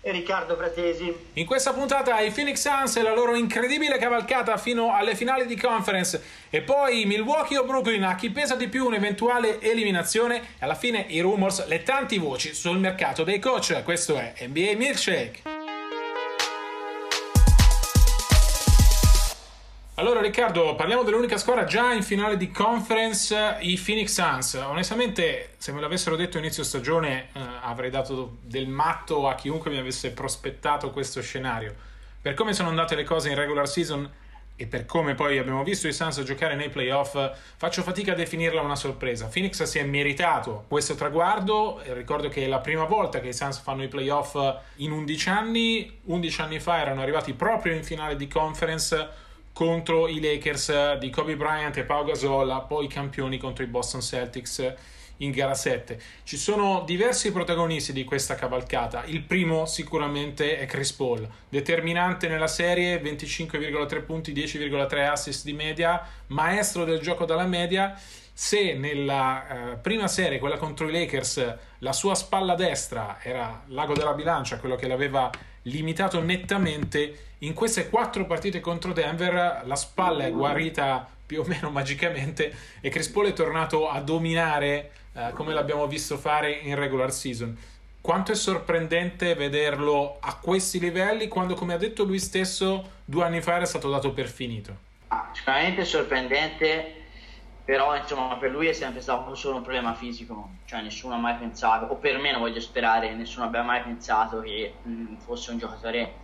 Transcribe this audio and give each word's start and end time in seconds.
e 0.00 0.12
Riccardo 0.12 0.56
Fratesi. 0.56 1.14
In 1.34 1.46
questa 1.46 1.72
puntata 1.72 2.20
i 2.20 2.30
Phoenix 2.30 2.60
Suns 2.60 2.96
e 2.96 3.02
la 3.02 3.14
loro 3.14 3.34
incredibile 3.34 3.98
cavalcata 3.98 4.56
fino 4.56 4.94
alle 4.94 5.14
finali 5.14 5.46
di 5.46 5.56
conference 5.56 6.22
e 6.50 6.62
poi 6.62 7.04
Milwaukee 7.04 7.58
o 7.58 7.64
Brooklyn 7.64 8.04
a 8.04 8.14
chi 8.14 8.30
pesa 8.30 8.54
di 8.54 8.68
più 8.68 8.86
un'eventuale 8.86 9.60
eliminazione 9.60 10.36
e 10.36 10.42
alla 10.60 10.74
fine 10.74 11.04
i 11.08 11.20
rumors, 11.20 11.66
le 11.66 11.82
tanti 11.82 12.18
voci 12.18 12.54
sul 12.54 12.78
mercato 12.78 13.24
dei 13.24 13.38
coach. 13.38 13.82
Questo 13.82 14.16
è 14.16 14.34
NBA 14.46 14.76
Milkshake. 14.76 15.57
Allora 19.98 20.20
Riccardo, 20.20 20.76
parliamo 20.76 21.02
dell'unica 21.02 21.38
squadra 21.38 21.64
già 21.64 21.92
in 21.92 22.04
finale 22.04 22.36
di 22.36 22.52
conference, 22.52 23.56
i 23.62 23.76
Phoenix 23.84 24.12
Suns. 24.12 24.54
Onestamente, 24.54 25.54
se 25.58 25.72
me 25.72 25.80
l'avessero 25.80 26.14
detto 26.14 26.38
inizio 26.38 26.62
stagione, 26.62 27.30
eh, 27.32 27.40
avrei 27.62 27.90
dato 27.90 28.36
del 28.42 28.68
matto 28.68 29.26
a 29.26 29.34
chiunque 29.34 29.72
mi 29.72 29.76
avesse 29.76 30.12
prospettato 30.12 30.92
questo 30.92 31.20
scenario. 31.20 31.74
Per 32.22 32.34
come 32.34 32.52
sono 32.52 32.68
andate 32.68 32.94
le 32.94 33.02
cose 33.02 33.30
in 33.30 33.34
regular 33.34 33.66
season 33.66 34.08
e 34.54 34.66
per 34.68 34.86
come 34.86 35.16
poi 35.16 35.36
abbiamo 35.36 35.64
visto 35.64 35.88
i 35.88 35.92
Suns 35.92 36.22
giocare 36.22 36.54
nei 36.54 36.68
playoff, 36.68 37.18
faccio 37.56 37.82
fatica 37.82 38.12
a 38.12 38.14
definirla 38.14 38.60
una 38.60 38.76
sorpresa. 38.76 39.26
Phoenix 39.26 39.64
si 39.64 39.80
è 39.80 39.82
meritato 39.82 40.64
questo 40.68 40.94
traguardo. 40.94 41.82
Ricordo 41.86 42.28
che 42.28 42.44
è 42.44 42.46
la 42.46 42.60
prima 42.60 42.84
volta 42.84 43.18
che 43.18 43.30
i 43.30 43.34
Suns 43.34 43.58
fanno 43.58 43.82
i 43.82 43.88
playoff 43.88 44.36
in 44.76 44.92
11 44.92 45.28
anni. 45.28 45.98
11 46.04 46.40
anni 46.40 46.60
fa 46.60 46.78
erano 46.78 47.02
arrivati 47.02 47.32
proprio 47.32 47.74
in 47.74 47.82
finale 47.82 48.14
di 48.14 48.28
conference 48.28 49.26
contro 49.58 50.06
i 50.06 50.20
Lakers 50.20 50.98
di 50.98 51.10
Kobe 51.10 51.34
Bryant 51.34 51.76
e 51.78 51.82
Pau 51.82 52.04
Gasol, 52.04 52.64
poi 52.68 52.86
campioni 52.86 53.38
contro 53.38 53.64
i 53.64 53.66
Boston 53.66 54.00
Celtics 54.00 54.74
in 55.16 55.32
gara 55.32 55.52
7. 55.52 56.00
Ci 56.22 56.36
sono 56.36 56.84
diversi 56.86 57.32
protagonisti 57.32 57.92
di 57.92 58.04
questa 58.04 58.36
cavalcata. 58.36 59.02
Il 59.06 59.22
primo 59.22 59.66
sicuramente 59.66 60.58
è 60.58 60.66
Chris 60.66 60.92
Paul, 60.92 61.28
determinante 61.48 62.28
nella 62.28 62.46
serie, 62.46 63.02
25,3 63.02 64.04
punti, 64.04 64.32
10,3 64.32 65.08
assist 65.08 65.44
di 65.44 65.54
media, 65.54 66.06
maestro 66.28 66.84
del 66.84 67.00
gioco 67.00 67.24
dalla 67.24 67.46
media. 67.46 68.00
Se 68.40 68.72
nella 68.74 69.72
eh, 69.72 69.76
prima 69.78 70.06
serie, 70.06 70.38
quella 70.38 70.58
contro 70.58 70.88
i 70.88 70.92
Lakers, 70.92 71.56
la 71.78 71.92
sua 71.92 72.14
spalla 72.14 72.54
destra 72.54 73.18
era 73.20 73.64
l'ago 73.66 73.94
della 73.94 74.12
bilancia, 74.12 74.60
quello 74.60 74.76
che 74.76 74.86
l'aveva 74.86 75.28
limitato 75.62 76.22
nettamente. 76.22 77.32
In 77.38 77.52
queste 77.52 77.88
quattro 77.88 78.26
partite 78.26 78.60
contro 78.60 78.92
Denver 78.92 79.62
la 79.64 79.74
spalla 79.74 80.24
è 80.24 80.30
guarita 80.30 81.04
più 81.26 81.40
o 81.40 81.44
meno 81.48 81.70
magicamente 81.74 82.54
e 82.80 82.90
Chris 82.90 83.08
Paul 83.08 83.26
è 83.26 83.32
tornato 83.32 83.88
a 83.88 84.00
dominare 84.00 84.92
eh, 85.14 85.32
come 85.34 85.52
l'abbiamo 85.52 85.88
visto 85.88 86.16
fare 86.16 86.52
in 86.52 86.76
regular 86.76 87.10
season. 87.10 87.58
Quanto 88.00 88.30
è 88.30 88.36
sorprendente 88.36 89.34
vederlo 89.34 90.18
a 90.20 90.36
questi 90.36 90.78
livelli 90.78 91.26
quando, 91.26 91.54
come 91.54 91.74
ha 91.74 91.76
detto 91.76 92.04
lui 92.04 92.20
stesso, 92.20 93.00
due 93.04 93.24
anni 93.24 93.40
fa 93.40 93.56
era 93.56 93.66
stato 93.66 93.90
dato 93.90 94.12
per 94.12 94.28
finito? 94.28 94.86
Ah, 95.08 95.28
sicuramente 95.34 95.84
sorprendente 95.84 96.97
però 97.68 97.94
insomma 97.94 98.34
per 98.38 98.50
lui 98.50 98.66
è 98.66 98.72
sempre 98.72 99.02
stato 99.02 99.34
solo 99.34 99.56
un 99.56 99.62
problema 99.62 99.92
fisico, 99.92 100.52
cioè 100.64 100.80
nessuno 100.80 101.12
ha 101.12 101.18
mai 101.18 101.34
pensato, 101.34 101.84
o 101.84 101.96
perlomeno 101.96 102.38
voglio 102.38 102.60
sperare, 102.60 103.12
nessuno 103.12 103.44
abbia 103.44 103.62
mai 103.62 103.82
pensato 103.82 104.40
che 104.40 104.72
mh, 104.80 105.16
fosse 105.16 105.50
un 105.50 105.58
giocatore. 105.58 106.14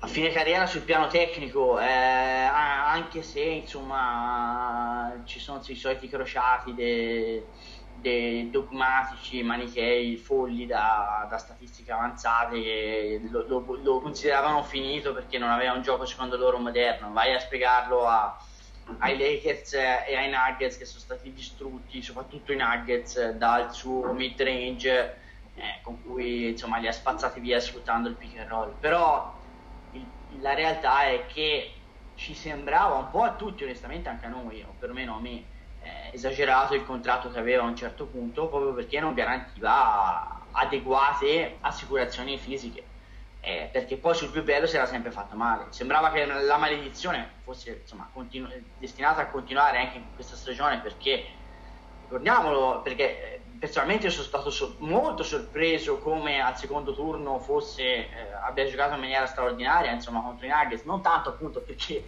A 0.00 0.06
fine 0.06 0.30
carriera 0.32 0.66
sul 0.66 0.82
piano 0.82 1.06
tecnico, 1.06 1.80
eh, 1.80 1.86
anche 1.86 3.22
se 3.22 3.40
insomma 3.40 5.22
ci 5.24 5.40
sono 5.40 5.62
i 5.66 5.74
soliti 5.74 6.06
crociati 6.06 6.74
dei 6.74 8.50
dogmatici, 8.50 9.42
manichei, 9.42 10.18
folli 10.18 10.66
da, 10.66 11.26
da 11.30 11.38
statistiche 11.38 11.92
avanzate 11.92 12.60
che 12.60 13.22
lo, 13.30 13.46
lo, 13.48 13.78
lo 13.82 14.00
consideravano 14.00 14.62
finito 14.64 15.14
perché 15.14 15.38
non 15.38 15.48
aveva 15.48 15.72
un 15.72 15.80
gioco 15.80 16.04
secondo 16.04 16.36
loro 16.36 16.58
moderno, 16.58 17.10
vai 17.10 17.32
a 17.32 17.38
spiegarlo 17.38 18.06
a 18.06 18.36
ai 18.98 19.16
Lakers 19.16 19.74
e 19.74 20.16
ai 20.16 20.30
Nuggets 20.30 20.78
che 20.78 20.84
sono 20.84 21.00
stati 21.00 21.32
distrutti, 21.32 22.02
soprattutto 22.02 22.52
i 22.52 22.56
Nuggets, 22.56 23.30
dal 23.30 23.72
suo 23.74 24.12
mid 24.12 24.40
range 24.40 25.16
eh, 25.54 25.80
con 25.82 26.02
cui 26.02 26.50
insomma 26.50 26.78
li 26.78 26.86
ha 26.86 26.92
spazzati 26.92 27.40
via 27.40 27.58
sfruttando 27.60 28.08
il 28.08 28.14
pick 28.14 28.38
and 28.38 28.48
roll. 28.48 28.74
Però 28.78 29.34
il, 29.92 30.06
la 30.40 30.54
realtà 30.54 31.04
è 31.04 31.26
che 31.26 31.72
ci 32.14 32.34
sembrava 32.34 32.96
un 32.96 33.10
po' 33.10 33.22
a 33.22 33.34
tutti, 33.34 33.64
onestamente 33.64 34.08
anche 34.08 34.26
a 34.26 34.30
noi, 34.30 34.62
o 34.62 34.74
perlomeno 34.78 35.16
a 35.16 35.20
me, 35.20 35.44
eh, 35.82 36.10
esagerato 36.12 36.74
il 36.74 36.84
contratto 36.84 37.30
che 37.30 37.38
aveva 37.38 37.62
a 37.62 37.66
un 37.66 37.76
certo 37.76 38.06
punto 38.06 38.48
proprio 38.48 38.72
perché 38.72 39.00
non 39.00 39.14
garantiva 39.14 40.44
adeguate 40.52 41.58
assicurazioni 41.60 42.38
fisiche 42.38 42.94
eh, 43.46 43.68
perché 43.70 43.96
poi 43.96 44.12
sul 44.12 44.30
più 44.30 44.42
bello 44.42 44.66
si 44.66 44.74
era 44.74 44.86
sempre 44.86 45.12
fatto 45.12 45.36
male. 45.36 45.66
Sembrava 45.68 46.10
che 46.10 46.26
la 46.26 46.56
maledizione 46.56 47.34
fosse 47.44 47.78
insomma, 47.82 48.10
continu- 48.12 48.52
destinata 48.76 49.20
a 49.20 49.28
continuare 49.28 49.78
anche 49.78 49.98
in 49.98 50.04
questa 50.16 50.34
stagione 50.34 50.80
perché, 50.80 51.24
ricordiamolo, 52.00 52.82
perché 52.82 53.04
eh, 53.04 53.40
personalmente 53.56 54.10
sono 54.10 54.24
stato 54.24 54.50
so- 54.50 54.74
molto 54.80 55.22
sorpreso 55.22 55.98
come 55.98 56.40
al 56.40 56.58
secondo 56.58 56.92
turno 56.92 57.38
fosse, 57.38 57.84
eh, 57.84 58.08
abbia 58.44 58.66
giocato 58.66 58.94
in 58.94 59.00
maniera 59.00 59.26
straordinaria 59.26 59.92
insomma, 59.92 60.22
contro 60.22 60.44
i 60.44 60.48
Nuggets, 60.48 60.82
non 60.82 61.00
tanto 61.00 61.28
appunto 61.28 61.60
perché 61.60 62.02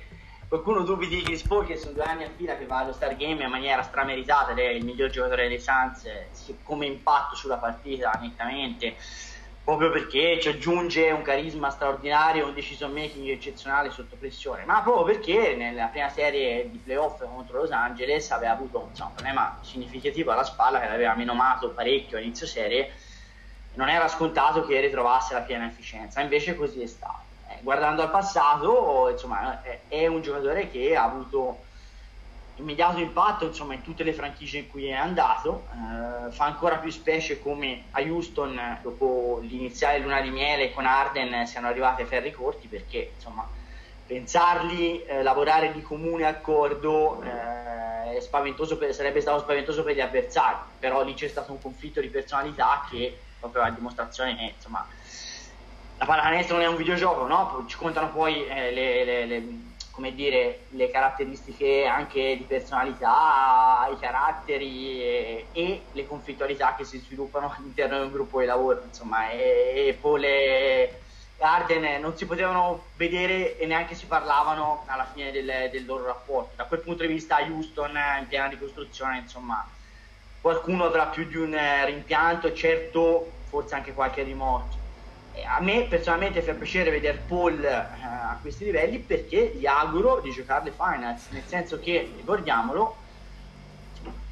qualcuno 0.48 0.80
dubiti 0.82 1.14
di 1.14 1.22
Chris 1.22 1.46
Paul 1.46 1.66
che 1.66 1.76
sono 1.76 1.92
due 1.92 2.02
anni 2.02 2.24
a 2.24 2.30
fila 2.34 2.56
che 2.56 2.66
va 2.66 2.78
allo 2.78 2.92
Star 2.92 3.14
Game 3.14 3.44
in 3.44 3.50
maniera 3.50 3.82
strameritata 3.82 4.50
ed 4.50 4.58
è 4.58 4.70
il 4.70 4.84
miglior 4.84 5.08
giocatore 5.10 5.46
dei 5.46 5.60
Suns 5.60 6.04
eh, 6.06 6.30
come 6.64 6.86
impatto 6.86 7.36
sulla 7.36 7.58
partita 7.58 8.10
nettamente 8.20 8.96
proprio 9.68 9.90
perché 9.90 10.40
ci 10.40 10.48
aggiunge 10.48 11.10
un 11.10 11.20
carisma 11.20 11.68
straordinario, 11.68 12.46
un 12.46 12.54
decision 12.54 12.90
making 12.90 13.28
eccezionale 13.28 13.90
sotto 13.90 14.16
pressione, 14.16 14.64
ma 14.64 14.80
proprio 14.80 15.04
perché 15.04 15.56
nella 15.56 15.88
prima 15.88 16.08
serie 16.08 16.70
di 16.70 16.78
playoff 16.78 17.22
contro 17.22 17.58
Los 17.58 17.70
Angeles 17.70 18.30
aveva 18.30 18.52
avuto 18.52 18.78
un 18.78 19.10
problema 19.12 19.58
significativo 19.60 20.30
alla 20.30 20.44
spalla 20.44 20.80
che 20.80 20.88
l'aveva 20.88 21.14
menomato 21.14 21.68
parecchio 21.72 22.16
a 22.16 22.20
inizio 22.22 22.46
serie, 22.46 22.92
non 23.74 23.90
era 23.90 24.08
scontato 24.08 24.64
che 24.64 24.80
ritrovasse 24.80 25.34
la 25.34 25.40
piena 25.40 25.66
efficienza, 25.66 26.22
invece 26.22 26.54
così 26.54 26.80
è 26.80 26.86
stato. 26.86 27.20
Eh, 27.50 27.58
guardando 27.60 28.00
al 28.00 28.10
passato, 28.10 29.10
insomma, 29.10 29.60
è 29.86 30.06
un 30.06 30.22
giocatore 30.22 30.70
che 30.70 30.96
ha 30.96 31.04
avuto 31.04 31.64
immediato 32.58 32.98
impatto 32.98 33.46
insomma, 33.46 33.74
in 33.74 33.82
tutte 33.82 34.02
le 34.04 34.12
franchigie 34.12 34.58
in 34.58 34.70
cui 34.70 34.86
è 34.86 34.92
andato, 34.92 35.66
eh, 35.72 36.30
fa 36.30 36.44
ancora 36.44 36.76
più 36.76 36.90
specie 36.90 37.40
come 37.40 37.84
a 37.92 38.00
Houston 38.00 38.78
dopo 38.82 39.38
l'iniziale 39.42 39.98
luna 39.98 40.20
di 40.20 40.30
miele 40.30 40.72
con 40.72 40.86
Arden 40.86 41.46
siano 41.46 41.68
arrivati 41.68 42.02
a 42.02 42.06
ferri 42.06 42.32
corti 42.32 42.66
perché 42.66 43.12
insomma 43.14 43.46
pensarli, 44.06 45.04
eh, 45.04 45.22
lavorare 45.22 45.72
di 45.72 45.82
comune 45.82 46.24
accordo 46.24 47.22
eh, 47.22 48.76
per, 48.76 48.94
sarebbe 48.94 49.20
stato 49.20 49.40
spaventoso 49.40 49.82
per 49.84 49.94
gli 49.94 50.00
avversari, 50.00 50.56
però 50.78 51.04
lì 51.04 51.14
c'è 51.14 51.28
stato 51.28 51.52
un 51.52 51.60
conflitto 51.60 52.00
di 52.00 52.08
personalità 52.08 52.84
che 52.90 53.18
proprio 53.38 53.62
a 53.62 53.70
dimostrazione 53.70 54.34
che 54.36 54.52
insomma 54.56 54.86
la 55.98 56.04
pallacanestro 56.04 56.56
non 56.56 56.64
è 56.64 56.68
un 56.68 56.76
videogioco, 56.76 57.26
no? 57.26 57.64
ci 57.66 57.76
contano 57.76 58.10
poi 58.10 58.46
eh, 58.46 58.72
le, 58.72 59.04
le, 59.04 59.26
le 59.26 59.48
come 59.98 60.14
dire, 60.14 60.66
le 60.68 60.92
caratteristiche 60.92 61.84
anche 61.84 62.36
di 62.36 62.44
personalità, 62.44 63.88
i 63.92 63.98
caratteri 63.98 65.02
e, 65.02 65.48
e, 65.50 65.82
le 65.90 66.06
conflittualità 66.06 66.76
che 66.76 66.84
si 66.84 66.98
sviluppano 66.98 67.50
all'interno 67.58 67.98
di 67.98 68.04
un 68.04 68.12
gruppo 68.12 68.38
di 68.38 68.46
lavoro. 68.46 68.80
Insomma, 68.84 69.28
e, 69.32 69.88
e 69.88 69.98
poi 70.00 70.20
le 70.20 71.00
Arden 71.38 72.00
non 72.00 72.16
si 72.16 72.26
potevano 72.26 72.90
vedere 72.94 73.58
e 73.58 73.66
neanche 73.66 73.96
si 73.96 74.06
parlavano 74.06 74.84
alla 74.86 75.10
fine 75.12 75.32
del, 75.32 75.68
del 75.72 75.84
loro 75.84 76.06
rapporto. 76.06 76.52
Da 76.54 76.66
quel 76.66 76.78
punto 76.78 77.02
di 77.02 77.12
vista 77.12 77.40
Houston 77.40 77.98
in 78.20 78.26
piena 78.28 78.46
ricostruzione, 78.46 79.18
insomma, 79.18 79.68
qualcuno 80.40 80.84
avrà 80.84 81.06
più 81.06 81.26
di 81.26 81.36
un 81.36 81.58
rimpianto, 81.86 82.52
certo 82.52 83.32
forse 83.48 83.74
anche 83.74 83.94
qualche 83.94 84.22
rimorso 84.22 84.87
a 85.46 85.60
me 85.60 85.84
personalmente 85.84 86.42
fa 86.42 86.52
piacere 86.52 86.90
vedere 86.90 87.22
Paul 87.26 87.62
eh, 87.62 87.68
a 87.68 88.38
questi 88.40 88.64
livelli 88.64 88.98
perché 88.98 89.54
gli 89.56 89.66
auguro 89.66 90.20
di 90.20 90.30
giocare 90.30 90.64
le 90.64 90.72
finals, 90.72 91.28
nel 91.30 91.44
senso 91.46 91.78
che, 91.80 92.12
ricordiamolo, 92.16 92.96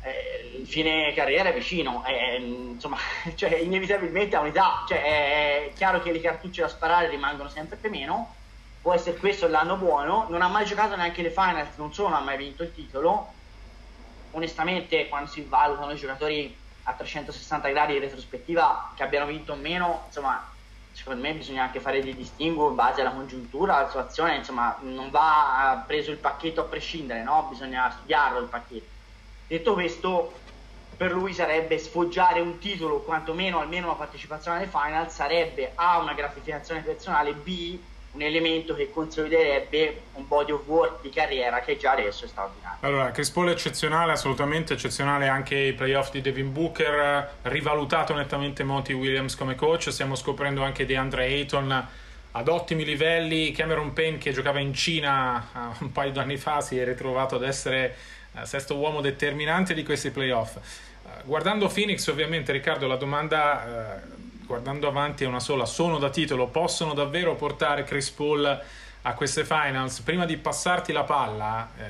eh, 0.03 0.59
il 0.61 0.67
fine 0.67 1.13
carriera 1.15 1.49
è 1.51 1.55
vicino, 1.55 2.05
eh, 2.07 2.37
insomma, 2.37 2.97
cioè, 3.35 3.57
inevitabilmente 3.57 4.37
a 4.37 4.41
unità, 4.41 4.85
cioè, 4.87 5.03
è 5.03 5.73
chiaro 5.75 6.01
che 6.01 6.13
le 6.13 6.21
cartucce 6.21 6.63
da 6.63 6.69
sparare 6.69 7.09
rimangono 7.09 7.49
sempre 7.49 7.79
meno, 7.89 8.35
può 8.81 8.95
essere 8.95 9.17
questo 9.17 9.49
l'anno 9.49 9.77
buono, 9.77 10.27
non 10.29 10.43
ha 10.43 10.49
mai 10.49 10.65
giocato 10.65 10.95
neanche 10.95 11.23
le 11.23 11.31
finals, 11.31 11.77
non 11.77 11.93
solo 11.93 12.11
non 12.11 12.19
ha 12.19 12.23
mai 12.23 12.37
vinto 12.37 12.63
il 12.63 12.73
titolo, 12.73 13.33
onestamente 14.31 15.09
quando 15.09 15.31
si 15.31 15.43
valutano 15.43 15.93
i 15.93 15.97
giocatori 15.97 16.57
a 16.85 16.93
360 16.93 17.69
gradi 17.71 17.95
di 17.95 17.99
retrospettiva 17.99 18.93
che 18.95 19.03
abbiano 19.03 19.27
vinto 19.27 19.53
o 19.53 19.57
meno, 19.57 20.05
insomma, 20.07 20.55
secondo 20.97 21.21
me 21.21 21.35
bisogna 21.35 21.63
anche 21.65 21.79
fare 21.79 22.03
dei 22.03 22.15
distinguo 22.15 22.71
in 22.71 22.75
base 22.75 23.03
alla 23.03 23.13
congiuntura, 23.13 23.77
alla 23.77 23.87
situazione, 23.87 24.37
insomma, 24.37 24.79
non 24.81 25.11
va 25.11 25.85
preso 25.87 26.11
il 26.11 26.19
pacchetto 26.21 26.63
a 26.63 26.69
prescindere, 26.69 27.23
no? 27.23 27.47
Bisogna 27.51 27.91
studiarlo 27.91 28.39
il 28.39 28.49
pacchetto. 28.49 28.95
Detto 29.47 29.75
questo, 29.75 30.41
per 30.97 31.13
lui 31.13 31.35
sarebbe 31.35 31.77
sfoggiare 31.79 32.41
un 32.41 32.59
titolo, 32.59 33.03
quantomeno 33.05 33.61
almeno 33.61 33.89
una 33.89 33.97
partecipazione 33.97 34.57
alle 34.57 34.69
final, 34.69 35.11
sarebbe 35.11 35.73
A 35.75 35.99
una 35.99 36.15
gratificazione 36.15 36.83
personale, 36.83 37.35
B 37.35 37.79
un 38.17 38.23
elemento 38.23 38.75
che 38.75 38.91
consoliderebbe 38.91 40.01
un 40.15 40.27
body 40.27 40.51
of 40.51 40.63
work 40.67 41.03
di 41.03 41.11
carriera 41.11 41.61
che 41.61 41.77
già 41.77 41.93
adesso 41.93 42.25
è 42.25 42.29
straordinario. 42.29 42.79
Allora, 42.81 43.11
Chris 43.11 43.31
Paul 43.31 43.49
è 43.49 43.53
eccezionale, 43.53 44.13
assolutamente 44.13 44.73
eccezionale 44.73 45.29
anche 45.29 45.55
i 45.55 45.73
playoff 45.75 46.11
di 46.11 46.23
Devin 46.23 46.51
Booker, 46.51 47.35
rivalutato 47.43 48.15
nettamente 48.15 48.65
Monty 48.65 48.95
Williams 48.95 49.37
come 49.37 49.55
coach, 49.55 49.93
stiamo 49.93 50.15
scoprendo 50.15 50.63
anche 50.63 50.87
DeAndre 50.87 51.27
Ayton 51.27 51.89
ad 52.33 52.49
ottimi 52.49 52.85
livelli, 52.85 53.53
Cameron 53.53 53.93
Payne 53.93 54.19
che 54.19 54.33
giocava 54.33 54.61
in 54.61 54.73
Cina 54.75 55.49
uh, 55.53 55.85
un 55.85 55.93
paio 55.93 56.11
di 56.11 56.19
anni 56.19 56.37
fa 56.37 56.61
si 56.61 56.79
è 56.79 56.85
ritrovato 56.85 57.37
ad 57.37 57.43
essere 57.43 57.95
uh, 58.33 58.45
sesto 58.45 58.77
uomo 58.77 59.01
determinante 59.01 59.75
di 59.75 59.83
questi 59.83 60.11
playoff. 60.11 60.57
Uh, 60.57 61.09
guardando 61.25 61.69
Phoenix 61.69 62.07
ovviamente 62.09 62.53
Riccardo 62.53 62.87
la 62.87 62.97
domanda 62.97 64.03
guardando 64.47 64.87
avanti 64.87 65.25
è 65.25 65.27
una 65.27 65.41
sola, 65.41 65.67
sono 65.67 65.99
da 65.99 66.09
titolo, 66.09 66.47
possono 66.47 66.95
davvero 66.95 67.35
portare 67.35 67.83
Chris 67.83 68.11
Paul 68.11 68.63
a 69.03 69.15
queste 69.15 69.45
finals? 69.45 70.01
Prima 70.01 70.25
di 70.25 70.37
passarti 70.37 70.93
la 70.93 71.03
palla, 71.03 71.71
eh, 71.77 71.85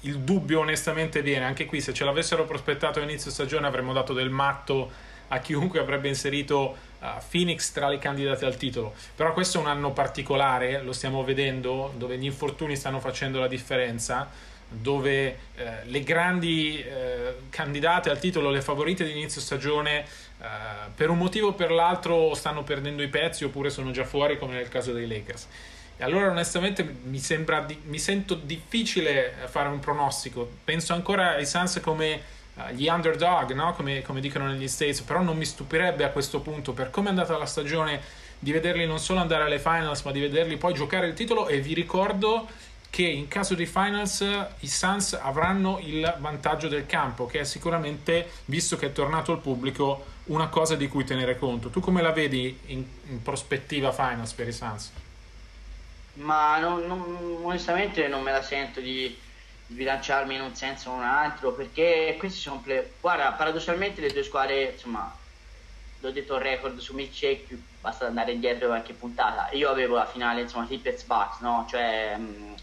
il 0.00 0.18
dubbio 0.18 0.60
onestamente 0.60 1.22
viene, 1.22 1.46
anche 1.46 1.64
qui 1.64 1.80
se 1.80 1.92
ce 1.92 2.04
l'avessero 2.04 2.44
prospettato 2.44 3.00
a 3.00 3.02
inizio 3.02 3.30
stagione 3.30 3.66
avremmo 3.66 3.92
dato 3.92 4.12
del 4.12 4.30
matto 4.30 5.08
a 5.32 5.38
chiunque 5.38 5.78
avrebbe 5.78 6.08
inserito 6.08 6.76
uh, 6.98 7.06
Phoenix 7.30 7.70
tra 7.70 7.88
le 7.88 7.98
candidate 7.98 8.44
al 8.44 8.56
titolo. 8.56 8.94
Però 9.14 9.32
questo 9.32 9.58
è 9.58 9.60
un 9.60 9.68
anno 9.68 9.92
particolare, 9.92 10.82
lo 10.82 10.92
stiamo 10.92 11.22
vedendo, 11.22 11.92
dove 11.96 12.18
gli 12.18 12.24
infortuni 12.24 12.74
stanno 12.74 12.98
facendo 12.98 13.38
la 13.38 13.46
differenza 13.46 14.28
dove 14.70 15.38
eh, 15.56 15.84
le 15.84 16.02
grandi 16.04 16.80
eh, 16.80 17.34
candidate 17.50 18.08
al 18.08 18.20
titolo, 18.20 18.50
le 18.50 18.62
favorite 18.62 19.04
di 19.04 19.10
inizio 19.10 19.40
stagione, 19.40 20.04
eh, 20.40 20.88
per 20.94 21.10
un 21.10 21.18
motivo 21.18 21.48
o 21.48 21.52
per 21.52 21.70
l'altro 21.70 22.34
stanno 22.34 22.62
perdendo 22.62 23.02
i 23.02 23.08
pezzi 23.08 23.44
oppure 23.44 23.68
sono 23.68 23.90
già 23.90 24.04
fuori, 24.04 24.38
come 24.38 24.54
nel 24.54 24.68
caso 24.68 24.92
dei 24.92 25.06
Lakers. 25.06 25.46
E 25.96 26.04
allora 26.04 26.30
onestamente 26.30 26.82
mi, 26.82 27.18
sembra 27.18 27.60
di, 27.60 27.78
mi 27.84 27.98
sento 27.98 28.34
difficile 28.34 29.34
fare 29.46 29.68
un 29.68 29.80
pronostico. 29.80 30.48
Penso 30.64 30.94
ancora 30.94 31.34
ai 31.34 31.44
Suns 31.44 31.78
come 31.82 32.22
uh, 32.54 32.72
gli 32.72 32.88
underdog, 32.88 33.52
no? 33.52 33.74
come, 33.74 34.00
come 34.00 34.20
dicono 34.20 34.46
negli 34.46 34.66
States, 34.66 35.02
però 35.02 35.20
non 35.20 35.36
mi 35.36 35.44
stupirebbe 35.44 36.02
a 36.02 36.08
questo 36.08 36.40
punto, 36.40 36.72
per 36.72 36.88
come 36.88 37.08
è 37.08 37.10
andata 37.10 37.36
la 37.36 37.44
stagione, 37.44 38.00
di 38.38 38.50
vederli 38.50 38.86
non 38.86 38.98
solo 38.98 39.20
andare 39.20 39.44
alle 39.44 39.58
finals, 39.58 40.00
ma 40.00 40.10
di 40.10 40.20
vederli 40.20 40.56
poi 40.56 40.72
giocare 40.72 41.06
il 41.06 41.12
titolo. 41.12 41.48
E 41.48 41.60
vi 41.60 41.74
ricordo 41.74 42.48
che 42.88 43.02
in 43.02 43.28
caso 43.28 43.54
di 43.54 43.66
finals 43.66 44.24
i 44.60 44.68
Suns 44.68 45.12
avranno 45.20 45.80
il 45.82 46.16
vantaggio 46.18 46.68
del 46.68 46.86
campo, 46.86 47.26
che 47.26 47.40
è 47.40 47.44
sicuramente, 47.44 48.30
visto 48.46 48.76
che 48.76 48.86
è 48.86 48.92
tornato 48.92 49.32
al 49.32 49.40
pubblico, 49.40 50.06
una 50.30 50.48
cosa 50.48 50.74
di 50.74 50.88
cui 50.88 51.04
tenere 51.04 51.38
conto. 51.38 51.70
Tu 51.70 51.80
come 51.80 52.02
la 52.02 52.12
vedi 52.12 52.58
in, 52.66 52.84
in 53.08 53.22
prospettiva 53.22 53.92
finals 53.92 54.32
per 54.32 54.48
i 54.48 54.52
Suns? 54.52 54.90
Ma 56.14 56.58
non, 56.58 56.86
non, 56.86 57.38
onestamente 57.42 58.08
non 58.08 58.22
me 58.22 58.32
la 58.32 58.42
sento 58.42 58.80
di 58.80 59.16
bilanciarmi 59.66 60.34
in 60.34 60.40
un 60.40 60.54
senso 60.54 60.90
o 60.90 60.94
un 60.94 61.02
altro, 61.02 61.52
perché 61.52 62.16
questi 62.18 62.38
sono 62.38 62.60
play... 62.60 62.92
Guarda, 63.00 63.32
paradossalmente 63.32 64.00
le 64.00 64.12
due 64.12 64.24
squadre, 64.24 64.72
insomma, 64.72 65.14
l'ho 66.00 66.10
detto 66.10 66.34
il 66.36 66.42
record 66.42 66.78
su 66.78 66.94
milkshake, 66.94 67.58
basta 67.80 68.06
andare 68.06 68.32
indietro 68.32 68.68
qualche 68.68 68.92
puntata. 68.92 69.48
Io 69.52 69.68
avevo 69.68 69.96
la 69.96 70.06
finale, 70.06 70.42
insomma, 70.42 70.66
Clippers 70.66 71.04
Bucks, 71.04 71.40
no? 71.40 71.66
Cioè... 71.68 72.16
Mh, 72.16 72.54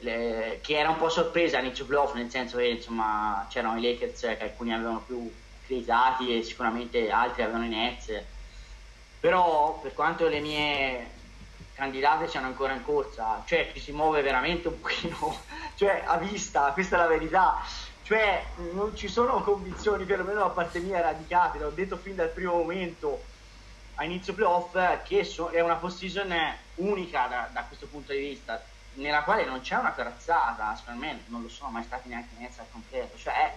le, 0.00 0.58
che 0.60 0.76
era 0.76 0.90
un 0.90 0.98
po' 0.98 1.08
sorpresa 1.08 1.58
all'inizio 1.58 1.86
playoff, 1.86 2.14
nel 2.14 2.28
senso 2.28 2.58
che 2.58 2.66
insomma 2.66 3.46
c'erano 3.48 3.78
i 3.78 3.80
Lakers 3.80 4.20
che 4.20 4.38
alcuni 4.42 4.74
avevano 4.74 5.02
più 5.06 5.32
creditati 5.66 6.36
e 6.36 6.42
sicuramente 6.42 7.10
altri 7.10 7.42
avevano 7.42 7.64
i 7.64 7.68
Nets. 7.68 8.12
Però 9.20 9.78
per 9.80 9.94
quanto 9.94 10.28
le 10.28 10.40
mie 10.40 11.10
candidate 11.74 12.28
siano 12.28 12.46
ancora 12.46 12.74
in 12.74 12.84
corsa, 12.84 13.42
cioè 13.46 13.70
ci 13.72 13.80
si 13.80 13.92
muove 13.92 14.22
veramente 14.22 14.68
un 14.68 14.80
pochino, 14.80 15.40
cioè 15.76 16.02
a 16.06 16.16
vista, 16.18 16.70
questa 16.72 16.96
è 16.96 16.98
la 16.98 17.06
verità. 17.06 17.60
Cioè 18.02 18.44
non 18.72 18.94
ci 18.94 19.08
sono 19.08 19.42
convinzioni, 19.42 20.04
perlomeno 20.04 20.40
da 20.40 20.50
parte 20.50 20.78
mia, 20.78 21.00
radicate, 21.00 21.58
l'ho 21.58 21.70
detto 21.70 21.96
fin 21.96 22.14
dal 22.14 22.28
primo 22.28 22.52
momento 22.52 23.22
a 23.94 24.04
inizio 24.04 24.34
playoff 24.34 24.76
che 25.04 25.24
so, 25.24 25.48
è 25.48 25.60
una 25.60 25.76
post 25.76 25.98
season 25.98 26.34
unica 26.76 27.26
da, 27.26 27.48
da 27.50 27.62
questo 27.62 27.86
punto 27.86 28.12
di 28.12 28.18
vista 28.18 28.62
nella 28.94 29.22
quale 29.22 29.44
non 29.44 29.60
c'è 29.60 29.76
una 29.76 29.92
corazzata, 29.92 30.74
secondo 30.76 31.00
me 31.00 31.22
non 31.26 31.42
lo 31.42 31.48
sono 31.48 31.70
mai 31.70 31.84
stati 31.84 32.08
neanche 32.08 32.34
in 32.36 32.44
al 32.44 32.66
completo, 32.70 33.16
cioè 33.16 33.54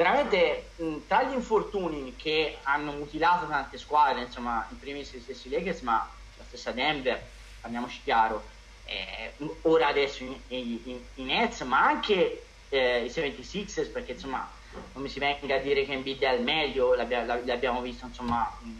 veramente 0.00 0.70
mh, 0.76 0.96
tra 1.06 1.24
gli 1.24 1.34
infortuni 1.34 2.16
che 2.16 2.56
hanno 2.62 2.92
mutilato 2.92 3.46
tante 3.46 3.76
squadre, 3.76 4.22
insomma 4.22 4.66
in 4.70 4.78
primis 4.78 5.12
gli 5.12 5.20
stessi 5.20 5.50
Lakers, 5.50 5.82
ma 5.82 6.08
la 6.38 6.44
stessa 6.44 6.70
Denver, 6.70 7.22
parliamoci 7.60 8.00
chiaro, 8.02 8.42
eh, 8.84 9.34
ora 9.62 9.88
adesso 9.88 10.24
i, 10.24 10.40
i, 10.48 11.04
i, 11.16 11.22
Nets, 11.22 11.60
ma 11.60 11.84
anche 11.84 12.44
eh, 12.70 13.04
i 13.04 13.08
76ers, 13.08 13.92
perché 13.92 14.12
insomma 14.12 14.50
non 14.94 15.02
mi 15.02 15.10
si 15.10 15.18
venga 15.18 15.56
a 15.56 15.58
dire 15.58 15.84
che 15.84 15.92
Embiid 15.92 16.22
è 16.22 16.28
al 16.28 16.40
meglio, 16.40 16.94
l'abbiamo 16.94 17.82
visto 17.82 18.06
insomma 18.06 18.50
mh, 18.58 18.70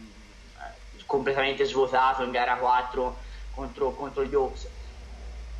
eh, 0.57 1.03
completamente 1.05 1.65
svuotato 1.65 2.23
in 2.23 2.31
gara 2.31 2.55
4 2.55 3.17
contro, 3.53 3.91
contro 3.91 4.23
gli 4.23 4.33
Hawks 4.33 4.67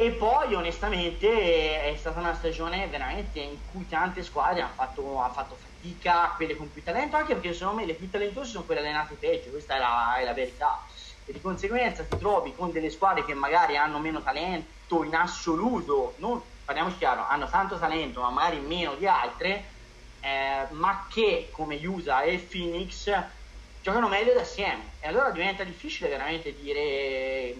e 0.01 0.09
poi 0.09 0.55
onestamente 0.55 1.83
è 1.83 1.95
stata 1.95 2.19
una 2.19 2.33
stagione 2.33 2.87
veramente 2.87 3.39
in 3.39 3.55
cui 3.71 3.87
tante 3.87 4.23
squadre 4.23 4.61
hanno 4.61 4.73
fatto, 4.73 5.19
hanno 5.19 5.31
fatto 5.31 5.55
fatica, 5.55 6.33
quelle 6.35 6.55
con 6.55 6.73
più 6.73 6.81
talento, 6.81 7.17
anche 7.17 7.35
perché 7.35 7.53
secondo 7.53 7.81
me 7.81 7.85
le 7.85 7.93
più 7.93 8.09
talentose 8.09 8.49
sono 8.49 8.63
quelle 8.63 8.81
allenate 8.81 9.13
peggio, 9.13 9.51
questa 9.51 9.75
è 9.75 9.77
la, 9.77 10.15
è 10.15 10.23
la 10.23 10.33
verità. 10.33 10.83
E 11.23 11.31
di 11.31 11.39
conseguenza 11.39 12.01
ti 12.01 12.17
trovi 12.17 12.51
con 12.55 12.71
delle 12.71 12.89
squadre 12.89 13.23
che 13.25 13.35
magari 13.35 13.77
hanno 13.77 13.99
meno 13.99 14.23
talento 14.23 15.03
in 15.03 15.13
assoluto, 15.13 16.15
non, 16.17 16.41
parliamoci 16.65 16.97
chiaro, 16.97 17.23
hanno 17.27 17.47
tanto 17.47 17.77
talento 17.77 18.21
ma 18.21 18.31
magari 18.31 18.57
meno 18.57 18.95
di 18.95 19.05
altre, 19.05 19.65
eh, 20.21 20.65
ma 20.69 21.05
che 21.11 21.49
come 21.51 21.79
USA 21.85 22.23
e 22.23 22.39
Phoenix 22.39 23.13
giocano 23.83 24.07
meglio 24.07 24.33
da 24.33 24.41
assieme. 24.41 24.93
E 24.99 25.07
allora 25.07 25.29
diventa 25.29 25.63
difficile 25.63 26.09
veramente 26.09 26.55
dire 26.59 27.55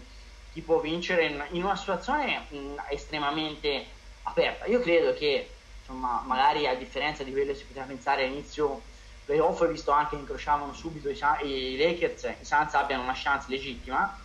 chi 0.54 0.62
può 0.62 0.80
vincere 0.80 1.26
in, 1.26 1.44
in 1.52 1.64
una 1.64 1.76
situazione 1.76 2.46
mh, 2.50 2.76
estremamente 2.90 3.86
aperta. 4.24 4.66
Io 4.66 4.80
credo 4.80 5.14
che, 5.14 5.50
insomma, 5.80 6.22
magari 6.26 6.68
a 6.68 6.76
differenza 6.76 7.24
di 7.24 7.32
quello 7.32 7.52
che 7.52 7.58
si 7.58 7.66
poteva 7.66 7.86
pensare 7.86 8.26
all'inizio 8.26 8.82
playoff, 9.26 9.66
visto 9.68 9.92
anche 9.92 10.16
che 10.16 10.22
incrociavano 10.22 10.74
subito 10.74 11.10
i, 11.10 11.18
i 11.44 11.78
Lakers, 11.78 12.24
i 12.42 12.46
Suns 12.46 12.74
abbiano 12.74 13.04
una 13.04 13.14
chance 13.16 13.46
legittima, 13.50 14.20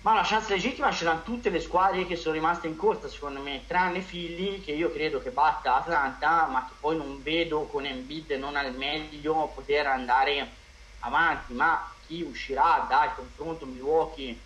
ma 0.00 0.10
una 0.12 0.22
chance 0.22 0.52
legittima 0.52 0.92
ce 0.92 1.04
l'hanno 1.04 1.22
tutte 1.22 1.48
le 1.48 1.60
squadre 1.60 2.04
che 2.06 2.16
sono 2.16 2.34
rimaste 2.34 2.66
in 2.66 2.76
corsa, 2.76 3.08
secondo 3.08 3.40
me, 3.40 3.62
tranne 3.66 4.00
Philly, 4.00 4.60
che 4.60 4.72
io 4.72 4.92
credo 4.92 5.22
che 5.22 5.30
batta 5.30 5.76
Atlanta, 5.76 6.46
ma 6.46 6.66
che 6.66 6.74
poi 6.78 6.96
non 6.96 7.22
vedo 7.22 7.62
con 7.62 7.86
Embiid 7.86 8.32
non 8.32 8.56
al 8.56 8.74
meglio 8.74 9.50
poter 9.54 9.86
andare 9.86 10.46
avanti, 11.00 11.54
ma 11.54 11.90
chi 12.06 12.22
uscirà 12.22 12.84
dal 12.86 13.14
confronto 13.14 13.64
Milwaukee 13.64 14.38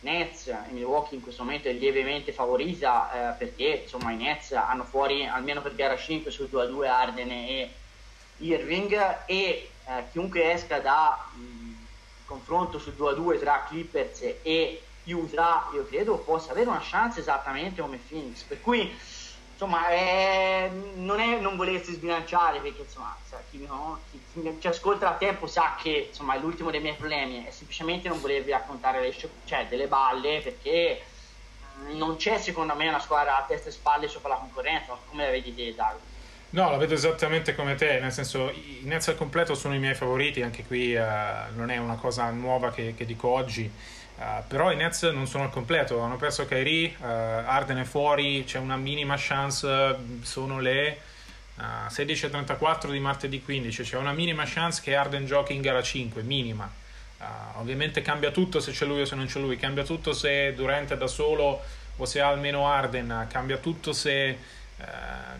Nets 0.00 0.46
e 0.46 0.70
Milwaukee 0.70 1.16
in 1.16 1.22
questo 1.22 1.42
momento 1.42 1.68
è 1.68 1.72
lievemente 1.72 2.32
favorita 2.32 3.32
eh, 3.32 3.36
perché 3.36 3.82
insomma 3.82 4.12
i 4.12 4.16
Nets 4.16 4.52
hanno 4.52 4.84
fuori 4.84 5.26
almeno 5.26 5.60
per 5.60 5.74
gara 5.74 5.96
5 5.96 6.30
sul 6.30 6.48
2-2 6.50 6.86
Arden 6.86 7.30
e 7.30 7.72
Irving 8.38 9.24
e 9.26 9.70
eh, 9.84 10.04
chiunque 10.10 10.52
esca 10.52 10.78
da 10.80 11.26
mh, 11.34 11.74
confronto 12.24 12.78
sul 12.78 12.94
2-2 12.98 13.38
tra 13.38 13.64
Clippers 13.68 14.22
e 14.42 14.82
Utah 15.04 15.68
io 15.74 15.86
credo 15.86 16.18
possa 16.18 16.52
avere 16.52 16.68
una 16.68 16.82
chance 16.82 17.20
esattamente 17.20 17.80
come 17.80 17.98
Phoenix. 18.08 18.42
Per 18.42 18.60
cui 18.60 18.92
insomma, 19.60 19.88
è, 19.88 20.70
non 20.94 21.20
è 21.20 21.38
non 21.38 21.56
volersi 21.56 21.92
sbilanciare 21.92 22.60
perché 22.60 22.80
insomma, 22.82 23.14
chi, 23.50 23.66
no, 23.66 24.00
chi, 24.10 24.56
ci 24.58 24.66
ascolta 24.66 25.10
da 25.10 25.16
tempo 25.16 25.46
sa 25.46 25.76
che 25.78 26.06
insomma, 26.08 26.34
l'ultimo 26.36 26.70
dei 26.70 26.80
miei 26.80 26.94
problemi 26.94 27.44
è 27.44 27.50
semplicemente 27.50 28.08
non 28.08 28.22
volervi 28.22 28.52
raccontare 28.52 29.02
le, 29.02 29.14
cioè, 29.44 29.66
delle 29.68 29.86
balle 29.86 30.40
perché 30.42 31.02
non 31.90 32.16
c'è 32.16 32.38
secondo 32.38 32.74
me 32.74 32.88
una 32.88 33.00
squadra 33.00 33.36
a 33.36 33.44
testa 33.46 33.68
e 33.68 33.72
spalle 33.72 34.08
sopra 34.08 34.30
la 34.30 34.36
concorrenza, 34.36 34.96
come 35.08 35.24
la 35.24 35.30
vedi 35.30 35.54
te 35.54 35.74
Dario? 35.74 36.08
No, 36.52 36.70
la 36.70 36.78
vedo 36.78 36.94
esattamente 36.94 37.54
come 37.54 37.74
te, 37.74 38.00
nel 38.00 38.12
senso 38.12 38.50
i 38.50 38.80
Nets 38.84 39.08
al 39.08 39.16
completo 39.16 39.54
sono 39.54 39.74
i 39.74 39.78
miei 39.78 39.94
favoriti, 39.94 40.40
anche 40.40 40.64
qui 40.64 40.94
uh, 40.94 41.54
non 41.54 41.70
è 41.70 41.76
una 41.76 41.96
cosa 41.96 42.30
nuova 42.30 42.70
che, 42.72 42.94
che 42.96 43.04
dico 43.04 43.28
oggi 43.28 43.70
Uh, 44.20 44.42
però 44.46 44.70
i 44.70 44.76
Nets 44.76 45.04
non 45.04 45.26
sono 45.26 45.44
al 45.44 45.50
completo, 45.50 45.98
hanno 46.00 46.16
perso 46.16 46.44
Kyrie, 46.44 46.94
uh, 46.98 47.04
Arden 47.04 47.78
è 47.78 47.84
fuori, 47.84 48.44
c'è 48.44 48.58
una 48.58 48.76
minima 48.76 49.14
chance, 49.16 49.96
sono 50.20 50.60
le 50.60 50.98
uh, 51.56 51.62
eh, 51.62 52.04
16.34 52.04 52.90
di 52.90 52.98
martedì 52.98 53.42
15, 53.42 53.82
c'è 53.82 53.96
una 53.96 54.12
minima 54.12 54.42
chance 54.44 54.82
che 54.82 54.94
Arden 54.94 55.24
giochi 55.24 55.54
in 55.54 55.62
gara 55.62 55.80
5, 55.80 56.20
minima. 56.22 56.70
ovviamente 57.54 58.02
cambia 58.02 58.30
tutto 58.30 58.60
se 58.60 58.72
c'è 58.72 58.84
lui 58.84 59.00
o 59.00 59.04
se 59.06 59.14
non 59.14 59.24
c'è 59.24 59.40
lui, 59.40 59.56
cambia 59.56 59.84
tutto 59.84 60.12
se 60.12 60.52
Durant 60.52 60.92
è 60.92 60.98
da 60.98 61.06
solo 61.06 61.62
o 61.96 62.04
se 62.04 62.20
ha 62.20 62.28
almeno 62.28 62.66
Arden, 62.68 63.26
cambia 63.30 63.56
tutto 63.56 63.94
se 63.94 64.36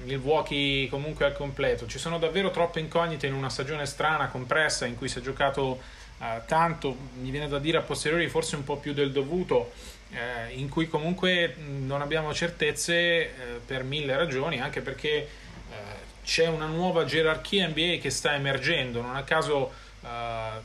Milwaukee 0.05 0.89
comunque 0.89 1.27
è 1.27 1.29
al 1.29 1.37
completo. 1.37 1.87
Ci 1.87 1.99
sono 1.99 2.19
davvero 2.19 2.51
troppe 2.51 2.81
incognite 2.81 3.27
in 3.27 3.35
una 3.35 3.51
stagione 3.51 3.85
strana, 3.85 4.29
compressa, 4.29 4.87
in 4.87 4.97
cui 4.97 5.09
si 5.09 5.19
è 5.19 5.23
giocato 5.23 5.81
Uh, 6.21 6.43
tanto 6.45 6.95
mi 7.15 7.31
viene 7.31 7.49
da 7.49 7.59
dire 7.59 7.79
a 7.79 7.81
posteriori 7.81 8.29
forse 8.29 8.55
un 8.55 8.63
po' 8.63 8.77
più 8.77 8.93
del 8.93 9.11
dovuto 9.11 9.73
eh, 10.11 10.53
in 10.55 10.69
cui 10.69 10.89
comunque 10.89 11.55
non 11.57 12.01
abbiamo 12.01 12.35
certezze 12.35 12.95
eh, 12.95 13.31
per 13.65 13.85
mille 13.85 14.17
ragioni 14.17 14.61
anche 14.61 14.81
perché 14.81 15.09
eh, 15.09 15.29
c'è 16.25 16.47
una 16.49 16.67
nuova 16.67 17.05
gerarchia 17.05 17.69
NBA 17.69 17.99
che 18.01 18.11
sta 18.11 18.35
emergendo. 18.35 19.01
Non 19.01 19.17
a 19.17 19.23
caso 19.23 19.73
eh, 20.03 20.09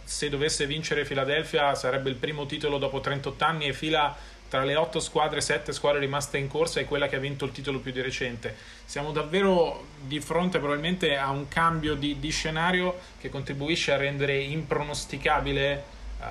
se 0.03 0.29
dovesse 0.29 0.65
vincere 0.65 1.03
Philadelphia 1.03 1.75
sarebbe 1.75 2.09
il 2.09 2.15
primo 2.15 2.45
titolo 2.45 2.77
dopo 2.77 2.99
38 2.99 3.43
anni 3.43 3.67
e 3.67 3.73
fila 3.73 4.15
tra 4.47 4.63
le 4.63 4.75
8 4.75 4.99
squadre, 4.99 5.41
7 5.41 5.73
squadre 5.73 5.99
rimaste 5.99 6.37
in 6.37 6.47
corsa 6.47 6.79
è 6.79 6.85
quella 6.85 7.07
che 7.07 7.15
ha 7.15 7.19
vinto 7.19 7.45
il 7.45 7.51
titolo 7.51 7.79
più 7.79 7.91
di 7.91 8.01
recente. 8.01 8.55
Siamo 8.85 9.11
davvero 9.11 9.85
di 9.99 10.19
fronte 10.19 10.59
probabilmente 10.59 11.17
a 11.17 11.29
un 11.31 11.47
cambio 11.47 11.95
di, 11.95 12.19
di 12.19 12.29
scenario 12.29 12.97
che 13.19 13.29
contribuisce 13.29 13.91
a 13.91 13.97
rendere 13.97 14.37
impronosticabile 14.37 15.83
uh, 16.19 16.23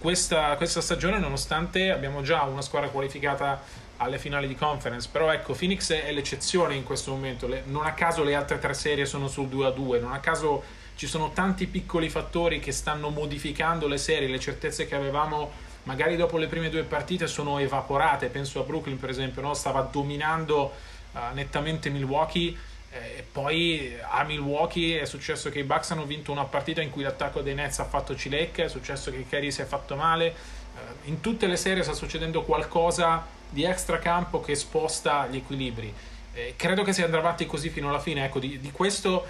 questa, 0.00 0.56
questa, 0.56 0.80
stagione, 0.80 1.18
nonostante 1.18 1.90
abbiamo 1.90 2.22
già 2.22 2.42
una 2.42 2.62
squadra 2.62 2.88
qualificata 2.88 3.62
alle 3.98 4.18
finali 4.18 4.46
di 4.46 4.54
conference. 4.54 5.08
Però 5.10 5.30
ecco, 5.30 5.52
Phoenix 5.52 5.92
è 5.92 6.10
l'eccezione 6.12 6.74
in 6.74 6.84
questo 6.84 7.10
momento. 7.10 7.46
Le, 7.46 7.64
non 7.66 7.84
a 7.84 7.92
caso 7.92 8.22
le 8.22 8.34
altre 8.34 8.58
tre 8.58 8.72
serie 8.72 9.04
sono 9.04 9.28
sul 9.28 9.48
2 9.48 9.66
a 9.66 9.70
2, 9.70 9.98
non 9.98 10.12
a 10.12 10.20
caso 10.20 10.62
ci 10.94 11.06
sono 11.06 11.32
tanti 11.32 11.66
piccoli 11.66 12.08
fattori 12.08 12.60
che 12.60 12.72
stanno 12.72 13.08
modificando 13.08 13.86
le 13.88 13.98
serie, 13.98 14.28
le 14.28 14.38
certezze 14.38 14.86
che 14.86 14.94
avevamo 14.94 15.50
magari 15.84 16.16
dopo 16.16 16.36
le 16.36 16.46
prime 16.46 16.68
due 16.68 16.82
partite 16.82 17.26
sono 17.26 17.58
evaporate. 17.58 18.26
Penso 18.26 18.60
a 18.60 18.64
Brooklyn, 18.64 18.98
per 18.98 19.10
esempio, 19.10 19.42
no? 19.42 19.54
stava 19.54 19.82
dominando 19.82 20.72
uh, 21.12 21.18
nettamente 21.34 21.90
Milwaukee. 21.90 22.56
Eh, 22.92 23.18
e 23.18 23.22
poi 23.30 23.96
a 24.02 24.24
Milwaukee 24.24 25.00
è 25.00 25.04
successo 25.04 25.48
che 25.48 25.60
i 25.60 25.62
Bucks 25.62 25.92
hanno 25.92 26.04
vinto 26.04 26.32
una 26.32 26.44
partita 26.44 26.80
in 26.80 26.90
cui 26.90 27.02
l'attacco 27.02 27.40
dei 27.40 27.54
Nets 27.54 27.78
ha 27.78 27.84
fatto 27.84 28.16
cilecca, 28.16 28.64
è 28.64 28.68
successo 28.68 29.12
che 29.12 29.24
Kerry 29.28 29.52
si 29.52 29.62
è 29.62 29.64
fatto 29.64 29.94
male. 29.94 30.26
Eh, 30.26 31.08
in 31.08 31.20
tutte 31.20 31.46
le 31.46 31.56
serie 31.56 31.82
sta 31.82 31.92
succedendo 31.92 32.42
qualcosa 32.42 33.24
di 33.48 33.64
extracampo 33.64 34.40
che 34.40 34.54
sposta 34.54 35.26
gli 35.28 35.36
equilibri. 35.36 35.92
Eh, 36.32 36.54
credo 36.56 36.82
che 36.82 36.92
si 36.92 37.02
andrà 37.02 37.18
avanti 37.18 37.46
così 37.46 37.70
fino 37.70 37.88
alla 37.88 38.00
fine. 38.00 38.24
Ecco, 38.24 38.38
di, 38.38 38.60
di 38.60 38.70
questo 38.70 39.26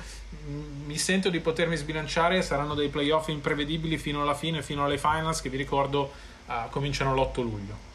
mi 0.86 0.96
sento 0.96 1.28
di 1.30 1.40
potermi 1.40 1.76
sbilanciare. 1.76 2.42
Saranno 2.42 2.74
dei 2.74 2.88
playoff 2.88 3.28
imprevedibili 3.28 3.98
fino 3.98 4.22
alla 4.22 4.34
fine, 4.34 4.62
fino 4.62 4.84
alle 4.84 4.98
finals, 4.98 5.40
che 5.40 5.48
vi 5.48 5.56
ricordo 5.56 6.12
uh, 6.46 6.68
cominciano 6.70 7.14
l'8 7.14 7.42
luglio. 7.42 7.88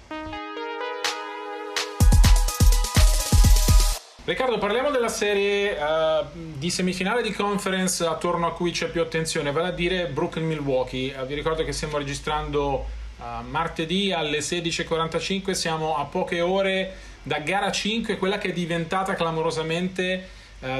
Riccardo, 4.25 4.57
parliamo 4.57 4.89
della 4.89 5.07
serie 5.07 5.77
uh, 5.77 6.25
di 6.33 6.71
semifinale 6.71 7.21
di 7.21 7.31
conference 7.31 8.03
attorno 8.03 8.47
a 8.47 8.53
cui 8.53 8.71
c'è 8.71 8.87
più 8.87 9.01
attenzione, 9.01 9.51
vale 9.51 9.67
a 9.67 9.71
dire 9.71 10.07
Brooklyn-Milwaukee. 10.07 11.15
Uh, 11.15 11.27
vi 11.27 11.35
ricordo 11.35 11.63
che 11.63 11.71
stiamo 11.71 11.99
registrando 11.99 12.87
uh, 13.17 13.23
martedì 13.47 14.11
alle 14.11 14.39
16.45, 14.39 15.51
siamo 15.51 15.95
a 15.95 16.05
poche 16.05 16.41
ore 16.41 16.93
da 17.21 17.37
gara 17.37 17.71
5, 17.71 18.17
quella 18.17 18.39
che 18.39 18.49
è 18.49 18.51
diventata 18.51 19.13
clamorosamente 19.13 20.29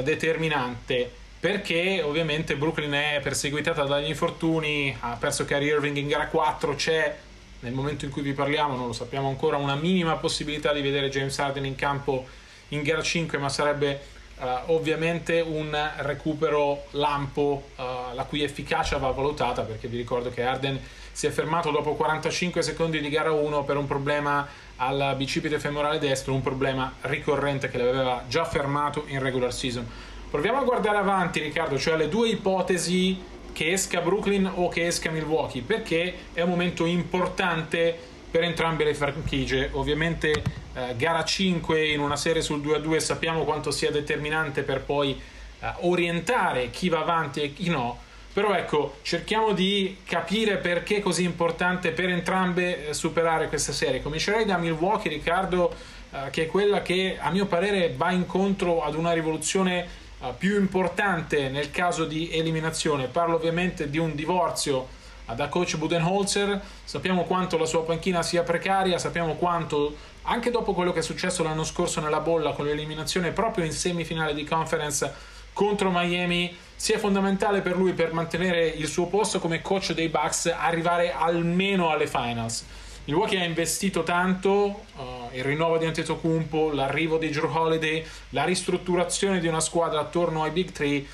determinante. 0.02 1.25
Perché 1.38 2.02
ovviamente 2.02 2.56
Brooklyn 2.56 2.92
è 2.92 3.20
perseguitata 3.22 3.84
dagli 3.84 4.08
infortuni, 4.08 4.96
ha 5.00 5.16
perso 5.18 5.44
Kyrie 5.44 5.74
Irving 5.74 5.96
in 5.96 6.08
gara 6.08 6.26
4, 6.26 6.74
c'è 6.74 7.16
nel 7.60 7.72
momento 7.72 8.04
in 8.04 8.10
cui 8.10 8.22
vi 8.22 8.32
parliamo 8.32 8.76
non 8.76 8.86
lo 8.86 8.92
sappiamo 8.92 9.28
ancora, 9.28 9.56
una 9.56 9.74
minima 9.74 10.16
possibilità 10.16 10.72
di 10.72 10.80
vedere 10.80 11.08
James 11.08 11.38
Harden 11.38 11.64
in 11.64 11.74
campo 11.74 12.26
in 12.68 12.82
gara 12.82 13.02
5, 13.02 13.38
ma 13.38 13.48
sarebbe 13.48 14.00
uh, 14.38 14.72
ovviamente 14.72 15.40
un 15.40 15.76
recupero 15.98 16.84
lampo 16.92 17.70
uh, 17.76 18.14
la 18.14 18.24
cui 18.24 18.42
efficacia 18.42 18.98
va 18.98 19.10
valutata 19.10 19.62
perché 19.62 19.88
vi 19.88 19.96
ricordo 19.96 20.30
che 20.30 20.42
Harden 20.42 20.80
si 21.12 21.26
è 21.26 21.30
fermato 21.30 21.70
dopo 21.70 21.94
45 21.94 22.60
secondi 22.62 23.00
di 23.00 23.08
gara 23.08 23.32
1 23.32 23.64
per 23.64 23.76
un 23.76 23.86
problema 23.86 24.46
al 24.76 25.14
bicipite 25.16 25.58
femorale 25.58 25.98
destro, 25.98 26.34
un 26.34 26.42
problema 26.42 26.92
ricorrente 27.02 27.70
che 27.70 27.78
l'aveva 27.78 28.24
già 28.28 28.44
fermato 28.44 29.04
in 29.06 29.20
regular 29.20 29.52
season. 29.52 29.88
Proviamo 30.28 30.58
a 30.58 30.64
guardare 30.64 30.98
avanti 30.98 31.40
Riccardo, 31.40 31.78
cioè 31.78 31.96
le 31.96 32.08
due 32.08 32.28
ipotesi 32.28 33.16
che 33.52 33.72
esca 33.72 34.00
Brooklyn 34.00 34.50
o 34.52 34.68
che 34.68 34.86
esca 34.86 35.10
Milwaukee, 35.10 35.62
perché 35.62 36.14
è 36.32 36.42
un 36.42 36.50
momento 36.50 36.84
importante 36.84 37.96
per 38.30 38.42
entrambe 38.42 38.84
le 38.84 38.92
franchigie. 38.92 39.70
Ovviamente 39.72 40.30
eh, 40.74 40.94
gara 40.96 41.24
5 41.24 41.88
in 41.88 42.00
una 42.00 42.16
serie 42.16 42.42
sul 42.42 42.60
2-2 42.60 42.98
sappiamo 42.98 43.44
quanto 43.44 43.70
sia 43.70 43.90
determinante 43.90 44.62
per 44.62 44.82
poi 44.82 45.18
eh, 45.60 45.72
orientare 45.80 46.70
chi 46.70 46.88
va 46.88 47.00
avanti 47.00 47.40
e 47.40 47.52
chi 47.52 47.70
no. 47.70 47.98
Però 48.32 48.52
ecco, 48.52 48.98
cerchiamo 49.02 49.52
di 49.52 49.98
capire 50.04 50.58
perché 50.58 50.96
è 50.96 51.00
così 51.00 51.22
importante 51.22 51.92
per 51.92 52.10
entrambe 52.10 52.88
eh, 52.88 52.94
superare 52.94 53.48
questa 53.48 53.72
serie. 53.72 54.02
Comincerei 54.02 54.44
da 54.44 54.58
Milwaukee, 54.58 55.08
Riccardo, 55.08 55.74
eh, 56.10 56.30
che 56.30 56.42
è 56.42 56.46
quella 56.46 56.82
che 56.82 57.16
a 57.18 57.30
mio 57.30 57.46
parere 57.46 57.94
va 57.96 58.10
incontro 58.10 58.82
ad 58.82 58.96
una 58.96 59.12
rivoluzione 59.12 60.04
più 60.32 60.58
importante 60.58 61.48
nel 61.48 61.70
caso 61.70 62.04
di 62.04 62.30
eliminazione. 62.32 63.06
Parlo 63.06 63.36
ovviamente 63.36 63.90
di 63.90 63.98
un 63.98 64.14
divorzio 64.14 64.88
uh, 65.26 65.34
da 65.34 65.48
coach 65.48 65.76
Budenholzer. 65.76 66.60
Sappiamo 66.84 67.24
quanto 67.24 67.56
la 67.56 67.66
sua 67.66 67.84
panchina 67.84 68.22
sia 68.22 68.42
precaria, 68.42 68.98
sappiamo 68.98 69.34
quanto 69.34 69.96
anche 70.22 70.50
dopo 70.50 70.72
quello 70.72 70.92
che 70.92 71.00
è 71.00 71.02
successo 71.02 71.42
l'anno 71.42 71.64
scorso 71.64 72.00
nella 72.00 72.20
bolla 72.20 72.52
con 72.52 72.66
l'eliminazione 72.66 73.30
proprio 73.30 73.64
in 73.64 73.72
semifinale 73.72 74.34
di 74.34 74.44
conference 74.44 75.34
contro 75.52 75.90
Miami 75.90 76.54
sia 76.74 76.98
fondamentale 76.98 77.62
per 77.62 77.76
lui 77.76 77.94
per 77.94 78.12
mantenere 78.12 78.66
il 78.66 78.88
suo 78.88 79.06
posto 79.06 79.38
come 79.38 79.62
coach 79.62 79.92
dei 79.92 80.08
Bucks 80.08 80.46
arrivare 80.54 81.12
almeno 81.12 81.90
alle 81.90 82.06
finals. 82.06 82.64
Milwaukee 83.06 83.40
ha 83.40 83.44
investito 83.44 84.02
tanto, 84.02 84.82
uh, 84.96 85.28
il 85.30 85.44
rinnovo 85.44 85.78
di 85.78 85.86
Antetokounmpo, 85.86 86.72
l'arrivo 86.72 87.18
di 87.18 87.30
Drew 87.30 87.48
Holiday, 87.48 88.04
la 88.30 88.42
ristrutturazione 88.42 89.38
di 89.38 89.46
una 89.46 89.60
squadra 89.60 90.00
attorno 90.00 90.42
ai 90.42 90.50
Big 90.50 90.72
Three. 90.72 91.06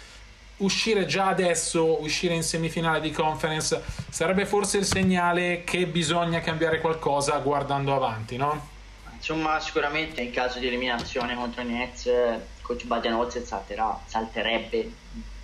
Uscire 0.59 1.05
già 1.05 1.27
adesso, 1.27 2.01
uscire 2.01 2.33
in 2.33 2.43
semifinale 2.43 3.01
di 3.01 3.11
conference, 3.11 3.83
sarebbe 4.09 4.47
forse 4.47 4.79
il 4.79 4.87
segnale 4.87 5.65
che 5.65 5.87
bisogna 5.87 6.41
cambiare 6.41 6.81
qualcosa 6.81 7.37
guardando 7.39 7.95
avanti, 7.95 8.39
no? 8.39 8.69
Insomma, 9.15 9.61
sicuramente 9.61 10.23
in 10.23 10.31
caso 10.31 10.59
di 10.59 10.69
eliminazione 10.69 11.35
contro 11.35 11.61
i 11.61 11.67
Nets, 11.67 12.09
coach 12.63 12.87
Badenholzer 12.87 13.45
salterebbe, 14.07 14.91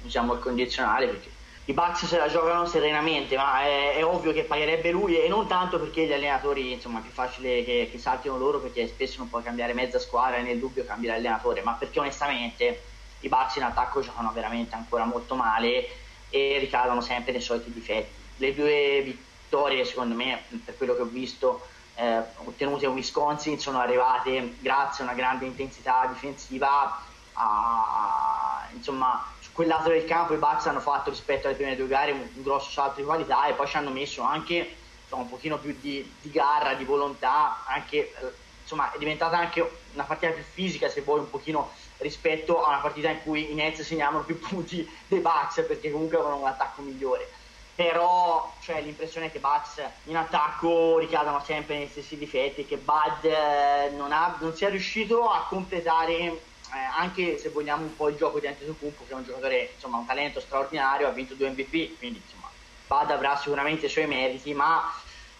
usiamo 0.02 0.32
il 0.32 0.40
condizionale 0.40 1.08
perché 1.08 1.28
i 1.68 1.74
Bucks 1.74 2.06
se 2.06 2.16
la 2.16 2.28
giocano 2.28 2.64
serenamente, 2.64 3.36
ma 3.36 3.60
è, 3.60 3.96
è, 3.96 4.04
ovvio 4.04 4.32
che 4.32 4.44
pagherebbe 4.44 4.90
lui 4.90 5.20
e 5.20 5.28
non 5.28 5.46
tanto 5.46 5.78
perché 5.78 6.06
gli 6.06 6.12
allenatori, 6.14 6.72
insomma, 6.72 7.00
è 7.00 7.02
più 7.02 7.10
facile 7.10 7.62
che, 7.62 7.90
che, 7.92 7.98
saltino 7.98 8.38
loro 8.38 8.58
perché 8.58 8.88
spesso 8.88 9.18
non 9.18 9.28
puoi 9.28 9.42
cambiare 9.42 9.74
mezza 9.74 9.98
squadra 9.98 10.38
e 10.38 10.42
nel 10.42 10.58
dubbio 10.58 10.86
cambiare 10.86 11.18
allenatore, 11.18 11.60
ma 11.60 11.72
perché 11.72 12.00
onestamente 12.00 12.82
i 13.20 13.28
Bucks 13.28 13.56
in 13.56 13.64
attacco 13.64 14.00
giocano 14.00 14.32
veramente 14.32 14.74
ancora 14.76 15.04
molto 15.04 15.34
male 15.34 15.86
e 16.30 16.56
ricadono 16.58 17.02
sempre 17.02 17.32
nei 17.32 17.42
soliti 17.42 17.70
difetti. 17.70 18.14
Le 18.36 18.54
due 18.54 19.02
vittorie, 19.02 19.84
secondo 19.84 20.14
me, 20.14 20.44
per 20.64 20.74
quello 20.74 20.94
che 20.94 21.02
ho 21.02 21.06
visto, 21.06 21.66
eh, 21.96 22.22
ottenute 22.44 22.86
a 22.86 22.90
Wisconsin 22.90 23.60
sono 23.60 23.78
arrivate 23.78 24.54
grazie 24.60 25.04
a 25.04 25.08
una 25.08 25.16
grande 25.16 25.44
intensità 25.44 26.08
difensiva 26.10 26.98
a, 27.34 28.66
insomma, 28.72 29.22
quel 29.58 29.66
lato 29.66 29.88
del 29.88 30.04
campo 30.04 30.34
i 30.34 30.36
Bucks 30.36 30.66
hanno 30.66 30.78
fatto 30.78 31.10
rispetto 31.10 31.48
alle 31.48 31.56
prime 31.56 31.74
due 31.74 31.88
gare 31.88 32.12
un, 32.12 32.20
un 32.20 32.42
grosso 32.44 32.70
salto 32.70 33.00
di 33.00 33.04
qualità 33.04 33.48
e 33.48 33.54
poi 33.54 33.66
ci 33.66 33.76
hanno 33.76 33.90
messo 33.90 34.22
anche 34.22 34.76
insomma, 35.02 35.22
un 35.22 35.28
pochino 35.28 35.58
più 35.58 35.76
di, 35.80 36.14
di, 36.22 36.30
garra, 36.30 36.74
di 36.74 36.84
volontà, 36.84 37.64
anche 37.66 37.96
eh, 37.96 38.32
insomma 38.62 38.92
è 38.92 38.98
diventata 38.98 39.36
anche 39.36 39.68
una 39.94 40.04
partita 40.04 40.30
più 40.30 40.44
fisica 40.44 40.88
se 40.88 41.00
vuoi 41.00 41.18
un 41.18 41.28
pochino 41.28 41.72
rispetto 41.96 42.62
a 42.62 42.68
una 42.68 42.78
partita 42.78 43.08
in 43.08 43.20
cui 43.24 43.50
i 43.50 43.54
Nets 43.54 43.80
segnavano 43.80 44.22
più 44.22 44.38
punti 44.38 44.88
dei 45.08 45.18
Bucks 45.18 45.64
perché 45.66 45.90
comunque 45.90 46.18
avevano 46.18 46.42
un 46.42 46.46
attacco 46.46 46.82
migliore. 46.82 47.28
Però 47.74 48.54
cioè, 48.60 48.80
l'impressione 48.80 49.26
è 49.26 49.32
che 49.32 49.40
Bucks 49.40 49.82
in 50.04 50.16
attacco 50.16 50.98
ricadano 50.98 51.42
sempre 51.44 51.78
negli 51.78 51.88
stessi 51.88 52.16
difetti 52.16 52.64
che 52.64 52.76
Bud 52.76 53.24
eh, 53.24 53.90
non, 53.96 54.12
ha, 54.12 54.36
non 54.38 54.54
sia 54.54 54.68
riuscito 54.68 55.28
a 55.28 55.46
completare 55.48 56.46
eh, 56.74 56.78
anche 56.96 57.38
se 57.38 57.48
vogliamo 57.50 57.82
un 57.82 57.96
po' 57.96 58.08
il 58.08 58.16
gioco 58.16 58.40
di 58.40 58.46
Antetokounmpo 58.46 59.04
che 59.06 59.12
è 59.12 59.16
un 59.16 59.24
giocatore 59.24 59.70
insomma 59.74 59.98
un 59.98 60.06
talento 60.06 60.40
straordinario 60.40 61.08
ha 61.08 61.10
vinto 61.10 61.34
due 61.34 61.50
MVP 61.50 61.98
quindi 61.98 62.20
insomma 62.24 62.50
Bud 62.86 63.10
avrà 63.10 63.36
sicuramente 63.36 63.86
i 63.86 63.90
suoi 63.90 64.06
meriti 64.06 64.54
ma 64.54 64.92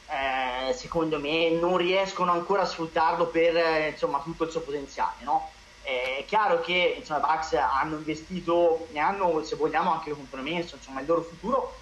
eh, 0.09 0.73
secondo 0.73 1.19
me 1.19 1.51
non 1.51 1.77
riescono 1.77 2.33
ancora 2.33 2.63
a 2.63 2.67
sfruttarlo 2.67 3.27
per 3.27 3.57
eh, 3.57 3.89
insomma 3.89 4.21
tutto 4.21 4.45
il 4.45 4.51
suo 4.51 4.61
potenziale 4.61 5.25
no? 5.25 5.51
è 5.83 6.25
chiaro 6.27 6.61
che 6.61 6.97
insomma, 6.99 7.21
i 7.21 7.23
Bucks 7.23 7.55
hanno 7.55 7.97
investito 7.97 8.89
ne 8.93 9.01
hanno 9.01 9.43
se 9.43 9.57
vogliamo 9.57 9.93
anche 9.93 10.11
compromesso 10.11 10.77
insomma, 10.77 11.01
il 11.01 11.07
loro 11.07 11.23
futuro 11.23 11.75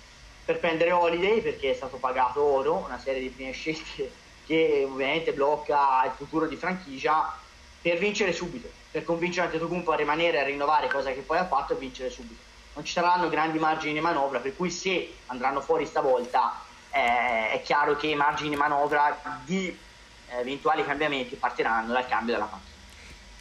per 0.45 0.61
prendere 0.61 0.93
Holiday 0.93 1.41
perché 1.41 1.73
è 1.73 1.75
stato 1.75 1.97
pagato 1.97 2.41
oro, 2.41 2.85
una 2.87 3.01
serie 3.01 3.21
di 3.21 3.29
prime 3.31 3.51
scelte 3.51 4.13
che 4.47 4.87
ovviamente 4.89 5.33
blocca 5.33 6.05
il 6.05 6.13
futuro 6.17 6.47
di 6.47 6.55
franchigia 6.55 7.37
per 7.83 7.99
vincere 7.99 8.33
subito, 8.33 8.69
per 8.97 9.05
convincere 9.05 9.49
Antetokounmpo 9.49 9.93
a 9.93 9.97
rimanere 9.97 10.41
a 10.41 10.45
rinnovare, 10.45 10.89
cosa 10.89 11.13
che 11.13 11.21
poi 11.21 11.37
ha 11.37 11.45
fatto 11.45 11.75
e 11.75 11.77
vincere 11.77 12.09
subito. 12.09 12.41
Non 12.73 12.83
ci 12.83 12.93
saranno 12.93 13.29
grandi 13.29 13.59
margini 13.59 13.93
di 13.93 14.01
manovra, 14.01 14.39
per 14.39 14.57
cui 14.57 14.71
se 14.71 15.13
andranno 15.27 15.61
fuori 15.61 15.85
stavolta 15.85 16.63
eh, 16.91 17.51
è 17.51 17.61
chiaro 17.63 17.95
che 17.97 18.07
i 18.07 18.15
margini 18.15 18.49
di 18.49 18.57
manovra 18.57 19.43
di 19.45 19.69
eh, 19.69 20.41
eventuali 20.41 20.83
cambiamenti 20.83 21.37
partiranno 21.37 21.93
dal 21.93 22.07
cambio 22.07 22.33
della 22.33 22.47
panchina. 22.47 22.75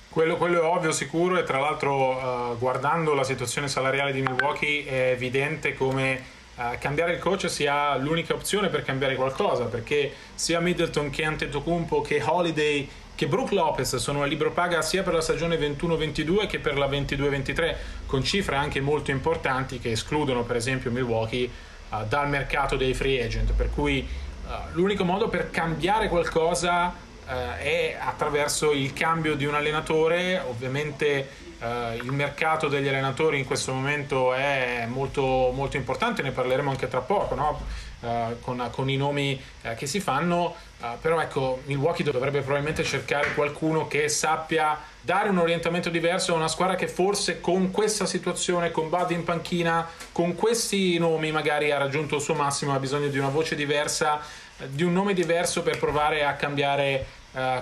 Quello, 0.09 0.35
quello, 0.35 0.61
è 0.61 0.65
ovvio, 0.65 0.91
sicuro, 0.91 1.37
e 1.37 1.43
tra 1.43 1.59
l'altro 1.59 2.51
uh, 2.51 2.57
guardando 2.57 3.13
la 3.13 3.23
situazione 3.23 3.69
salariale 3.69 4.11
di 4.11 4.21
Milwaukee 4.21 4.85
è 4.85 5.11
evidente 5.11 5.73
come 5.73 6.33
Uh, 6.55 6.77
cambiare 6.79 7.11
il 7.11 7.19
coach 7.19 7.49
sia 7.49 7.97
l'unica 7.97 8.33
opzione 8.33 8.69
per 8.69 8.81
cambiare 8.81 9.15
qualcosa 9.15 9.65
perché 9.65 10.13
sia 10.35 10.61
Middleton 10.61 11.09
che 11.09 11.25
Antetokounmpo 11.25 11.99
che 11.99 12.23
Holiday 12.23 12.89
che 13.15 13.27
Brook 13.27 13.51
Lopez 13.51 13.95
sono 13.95 14.21
a 14.21 14.25
libro 14.25 14.51
paga 14.51 14.81
sia 14.81 15.01
per 15.01 15.13
la 15.13 15.21
stagione 15.21 15.57
21-22 15.57 16.47
che 16.47 16.59
per 16.59 16.77
la 16.77 16.87
22-23 16.87 17.75
con 18.05 18.23
cifre 18.23 18.57
anche 18.57 18.81
molto 18.81 19.11
importanti 19.11 19.79
che 19.79 19.91
escludono 19.91 20.43
per 20.43 20.57
esempio 20.57 20.91
Milwaukee 20.91 21.49
uh, 21.89 22.05
dal 22.07 22.29
mercato 22.29 22.75
dei 22.75 22.93
free 22.93 23.23
agent. 23.23 23.53
Per 23.53 23.69
cui 23.69 24.05
uh, 24.45 24.49
l'unico 24.73 25.05
modo 25.05 25.29
per 25.29 25.49
cambiare 25.49 26.09
qualcosa 26.09 27.03
è 27.25 27.97
attraverso 27.99 28.71
il 28.71 28.93
cambio 28.93 29.33
di 29.33 29.45
un 29.45 29.55
allenatore. 29.55 30.39
Ovviamente 30.47 31.27
Uh, 31.57 31.95
il 31.95 32.11
mercato 32.11 32.67
degli 32.67 32.87
allenatori 32.87 33.39
in 33.39 33.45
questo 33.45 33.71
momento 33.71 34.33
è 34.33 34.85
molto, 34.89 35.51
molto 35.53 35.77
importante, 35.77 36.21
ne 36.21 36.31
parleremo 36.31 36.69
anche 36.69 36.89
tra 36.89 36.99
poco, 36.99 37.33
no? 37.33 37.61
uh, 38.01 38.39
con, 38.41 38.67
con, 38.71 38.89
i 38.89 38.97
nomi 38.97 39.41
uh, 39.61 39.73
che 39.73 39.87
si 39.87 40.01
fanno, 40.01 40.53
però 40.99 41.19
ecco, 41.19 41.61
Milwaukee 41.65 42.03
dovrebbe 42.03 42.41
probabilmente 42.41 42.83
cercare 42.83 43.33
qualcuno 43.33 43.87
che 43.87 44.07
sappia 44.09 44.79
dare 45.01 45.29
un 45.29 45.37
orientamento 45.37 45.89
diverso 45.89 46.33
a 46.33 46.35
una 46.35 46.47
squadra 46.47 46.75
che 46.75 46.87
forse 46.87 47.41
con 47.41 47.71
questa 47.71 48.05
situazione, 48.05 48.71
con 48.71 48.89
Bud 48.89 49.11
in 49.11 49.23
panchina, 49.23 49.87
con 50.11 50.35
questi 50.35 50.97
nomi 50.97 51.31
magari 51.31 51.71
ha 51.71 51.77
raggiunto 51.77 52.15
il 52.15 52.21
suo 52.21 52.33
massimo, 52.33 52.73
ha 52.73 52.79
bisogno 52.79 53.07
di 53.07 53.17
una 53.17 53.29
voce 53.29 53.55
diversa, 53.55 54.19
di 54.67 54.83
un 54.83 54.93
nome 54.93 55.13
diverso 55.13 55.61
per 55.61 55.77
provare 55.77 56.23
a 56.25 56.33
cambiare 56.33 57.05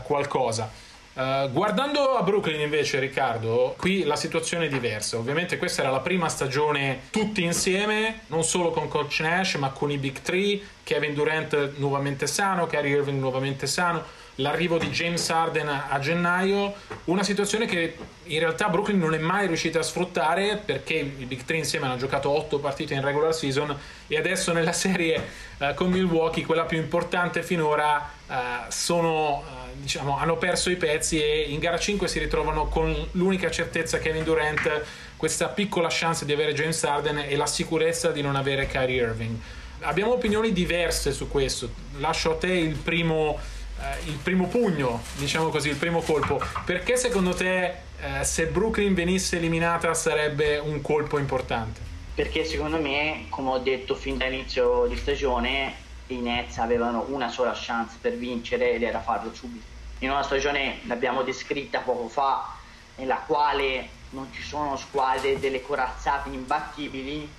qualcosa. 0.03 0.69
Uh, 1.15 1.51
guardando 1.51 2.15
a 2.15 2.23
Brooklyn 2.23 2.59
invece, 2.59 2.97
Riccardo, 2.99 3.75
qui 3.77 4.03
la 4.03 4.15
situazione 4.15 4.65
è 4.65 4.69
diversa. 4.69 5.17
Ovviamente 5.17 5.57
questa 5.57 5.83
era 5.83 5.91
la 5.91 5.99
prima 5.99 6.27
stagione 6.27 7.01
tutti 7.11 7.43
insieme, 7.43 8.21
non 8.27 8.43
solo 8.43 8.71
con 8.71 8.87
Coach 8.87 9.19
Nash, 9.19 9.55
ma 9.55 9.69
con 9.69 9.91
i 9.91 9.97
Big 9.99 10.21
Three, 10.21 10.59
Kevin 10.83 11.13
Durant 11.13 11.73
nuovamente 11.75 12.25
sano, 12.25 12.65
Kyrie 12.65 12.95
Irving 12.95 13.19
nuovamente 13.19 13.67
sano, 13.67 14.03
l'arrivo 14.37 14.79
di 14.79 14.89
James 14.89 15.29
Harden 15.29 15.67
a 15.67 15.99
gennaio, 15.99 16.73
una 17.05 17.21
situazione 17.21 17.67
che 17.67 17.95
in 18.23 18.39
realtà 18.39 18.69
Brooklyn 18.69 18.97
non 18.97 19.13
è 19.13 19.19
mai 19.19 19.45
riuscita 19.45 19.77
a 19.77 19.83
sfruttare 19.83 20.59
perché 20.65 20.95
i 20.95 21.25
Big 21.25 21.43
Three 21.43 21.59
insieme 21.59 21.85
hanno 21.85 21.97
giocato 21.97 22.31
8 22.31 22.57
partite 22.57 22.95
in 22.95 23.01
regular 23.01 23.35
season 23.35 23.77
e 24.07 24.17
adesso 24.17 24.51
nella 24.51 24.73
serie 24.73 25.23
uh, 25.59 25.75
con 25.75 25.91
Milwaukee, 25.91 26.43
quella 26.43 26.63
più 26.63 26.79
importante 26.79 27.43
finora, 27.43 28.09
uh, 28.25 28.33
sono 28.69 29.61
diciamo, 29.75 30.17
hanno 30.17 30.37
perso 30.37 30.69
i 30.69 30.75
pezzi 30.75 31.21
e 31.21 31.41
in 31.49 31.59
gara 31.59 31.77
5 31.77 32.07
si 32.07 32.19
ritrovano 32.19 32.67
con 32.67 33.07
l'unica 33.11 33.49
certezza 33.51 33.99
Kevin 33.99 34.23
Durant, 34.23 34.83
questa 35.17 35.47
piccola 35.47 35.87
chance 35.89 36.25
di 36.25 36.33
avere 36.33 36.53
James 36.53 36.83
Harden 36.83 37.19
e 37.19 37.35
la 37.35 37.45
sicurezza 37.45 38.11
di 38.11 38.21
non 38.21 38.35
avere 38.35 38.67
Kyrie 38.67 39.01
Irving. 39.01 39.37
Abbiamo 39.81 40.13
opinioni 40.13 40.53
diverse 40.53 41.11
su 41.11 41.27
questo, 41.27 41.69
lascio 41.97 42.31
a 42.31 42.35
te 42.35 42.51
il 42.51 42.75
primo, 42.75 43.37
eh, 43.79 44.09
il 44.09 44.17
primo 44.21 44.47
pugno, 44.47 45.01
diciamo 45.15 45.49
così, 45.49 45.69
il 45.69 45.75
primo 45.75 46.01
colpo. 46.01 46.41
Perché 46.65 46.95
secondo 46.95 47.33
te 47.33 47.65
eh, 47.65 48.23
se 48.23 48.47
Brooklyn 48.47 48.93
venisse 48.93 49.37
eliminata 49.37 49.93
sarebbe 49.93 50.57
un 50.57 50.81
colpo 50.81 51.17
importante? 51.17 51.79
Perché 52.15 52.45
secondo 52.45 52.79
me, 52.79 53.25
come 53.29 53.49
ho 53.49 53.57
detto 53.57 53.95
fin 53.95 54.17
dall'inizio 54.17 54.85
di 54.87 54.95
stagione, 54.95 55.82
i 56.13 56.21
Nets 56.21 56.57
avevano 56.57 57.05
una 57.09 57.29
sola 57.29 57.53
chance 57.55 57.97
per 57.99 58.13
vincere 58.13 58.73
ed 58.73 58.83
era 58.83 59.01
farlo 59.01 59.33
subito. 59.33 59.65
In 59.99 60.09
una 60.09 60.23
stagione 60.23 60.79
l'abbiamo 60.83 61.23
descritta 61.23 61.79
poco 61.79 62.07
fa, 62.07 62.55
nella 62.95 63.17
quale 63.25 63.89
non 64.11 64.29
ci 64.31 64.41
sono 64.41 64.75
squadre 64.77 65.39
delle 65.39 65.61
corazzate 65.61 66.29
imbattibili, 66.29 67.29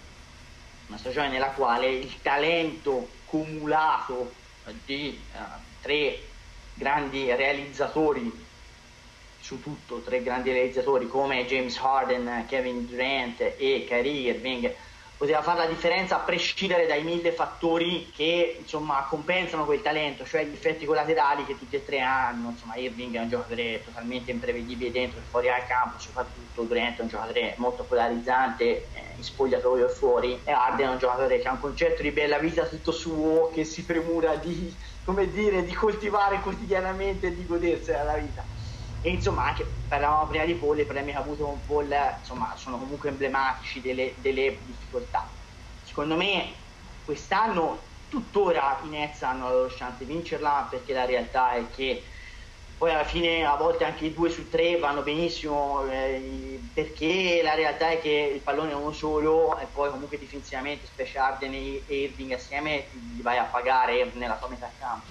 una 0.89 0.99
stagione 0.99 1.29
nella 1.29 1.51
quale 1.51 1.89
il 1.89 2.21
talento 2.21 3.09
cumulato 3.27 4.33
di 4.85 5.19
uh, 5.33 5.39
tre 5.81 6.21
grandi 6.75 7.33
realizzatori 7.35 8.31
su 9.41 9.61
tutto, 9.63 10.01
tre 10.01 10.23
grandi 10.23 10.51
realizzatori 10.53 11.07
come 11.07 11.45
James 11.47 11.77
Harden, 11.77 12.47
Kevin 12.49 12.87
Durant 12.87 13.41
e 13.41 13.85
Kyrie 13.87 14.31
Irving 14.33 14.75
poteva 15.25 15.41
fare 15.41 15.61
la 15.61 15.67
differenza 15.67 16.17
a 16.17 16.19
prescindere 16.19 16.87
dai 16.87 17.03
mille 17.03 17.33
fattori 17.33 18.13
che 18.15 18.59
insomma 18.61 19.07
compensano 19.09 19.65
quel 19.65 19.81
talento, 19.81 20.27
cioè 20.27 20.45
gli 20.45 20.53
effetti 20.53 20.85
collaterali 20.85 21.47
che 21.47 21.59
tutti 21.59 21.77
e 21.77 21.85
tre 21.85 22.01
hanno. 22.01 22.51
Insomma, 22.51 22.77
Irving 22.77 23.17
è 23.17 23.21
un 23.21 23.31
giocatore 23.31 23.83
totalmente 23.83 24.31
imprevedibile 24.31 24.91
dentro 24.91 25.21
e 25.21 25.23
fuori 25.23 25.49
al 25.49 25.67
campo, 25.67 25.99
soprattutto 25.99 26.65
Durant 26.65 26.99
è 26.99 27.03
un 27.03 27.09
giocatore 27.09 27.55
molto 27.57 27.85
polarizzante 27.85 28.65
eh, 28.65 28.87
in 29.17 29.25
spogliatoio 29.25 29.87
e 29.87 29.89
fuori, 29.89 30.41
e 30.45 30.53
Arden 30.53 30.89
è 30.89 30.91
un 30.91 30.99
giocatore 30.99 31.39
che 31.39 31.49
ha 31.49 31.53
un 31.53 31.61
concetto 31.61 32.03
di 32.03 32.11
bella 32.11 32.37
vita 32.37 32.67
tutto 32.67 32.93
suo, 32.93 33.51
che 33.55 33.65
si 33.65 33.83
premura 33.85 34.35
di, 34.35 34.75
dire, 35.33 35.65
di 35.65 35.73
coltivare 35.73 36.41
quotidianamente 36.41 37.29
e 37.29 37.35
di 37.35 37.47
godersela 37.47 38.03
la 38.03 38.17
vita 38.17 38.54
e 39.07 39.11
insomma 39.11 39.45
anche 39.45 39.71
parlavamo 39.87 40.27
prima 40.27 40.47
di 40.47 40.55
Paul 40.55 40.79
i 40.79 40.85
problemi 40.85 41.11
che 41.11 41.19
ha 41.19 41.21
avuto 41.21 41.45
con 41.45 41.63
Paul 41.67 41.95
insomma 42.17 42.57
sono 42.57 42.79
comunque 42.79 43.11
emblematici 43.11 43.83
delle, 43.83 44.15
delle 44.17 44.61
difficoltà. 44.65 45.31
Secondo 45.83 46.17
me 46.17 46.55
quest'anno 47.05 47.81
tuttora 48.09 48.81
i 48.83 48.89
Nets 48.89 49.21
hanno 49.21 49.45
la 49.45 49.53
loro 49.53 49.69
chance 49.69 49.99
di 49.99 50.11
vincerla 50.11 50.69
perché 50.71 50.95
la 50.95 51.05
realtà 51.05 51.53
è 51.53 51.69
che 51.69 52.03
poi 52.79 52.93
alla 52.93 53.05
fine 53.05 53.45
a 53.45 53.57
volte 53.57 53.85
anche 53.85 54.07
i 54.07 54.15
due 54.15 54.31
su 54.31 54.49
tre 54.49 54.79
vanno 54.79 55.03
benissimo 55.03 55.85
eh, 55.91 56.59
perché 56.73 57.43
la 57.43 57.55
realtà 57.55 57.91
è 57.91 58.01
che 58.01 58.33
il 58.35 58.41
pallone 58.41 58.71
è 58.71 58.75
uno 58.75 58.93
solo 58.93 59.59
e 59.59 59.67
poi 59.67 59.91
comunque 59.91 60.17
difensivamente 60.17 60.87
specie 60.87 61.19
Arden 61.19 61.53
e 61.53 61.85
Irving 61.87 62.33
assieme 62.33 62.89
li 62.91 63.21
vai 63.21 63.37
a 63.37 63.45
pagare 63.45 64.13
nella 64.15 64.39
tua 64.39 64.49
metà 64.49 64.73
campo. 64.79 65.11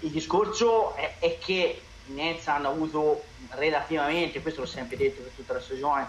Il 0.00 0.10
discorso 0.10 0.96
è, 0.96 1.18
è 1.18 1.38
che 1.38 1.87
i 2.08 2.12
Nets 2.12 2.46
hanno 2.48 2.68
avuto 2.68 3.24
relativamente, 3.50 4.42
questo 4.42 4.60
l'ho 4.60 4.66
sempre 4.66 4.96
detto 4.96 5.22
per 5.22 5.32
tutta 5.32 5.52
la 5.54 5.60
stagione, 5.60 6.08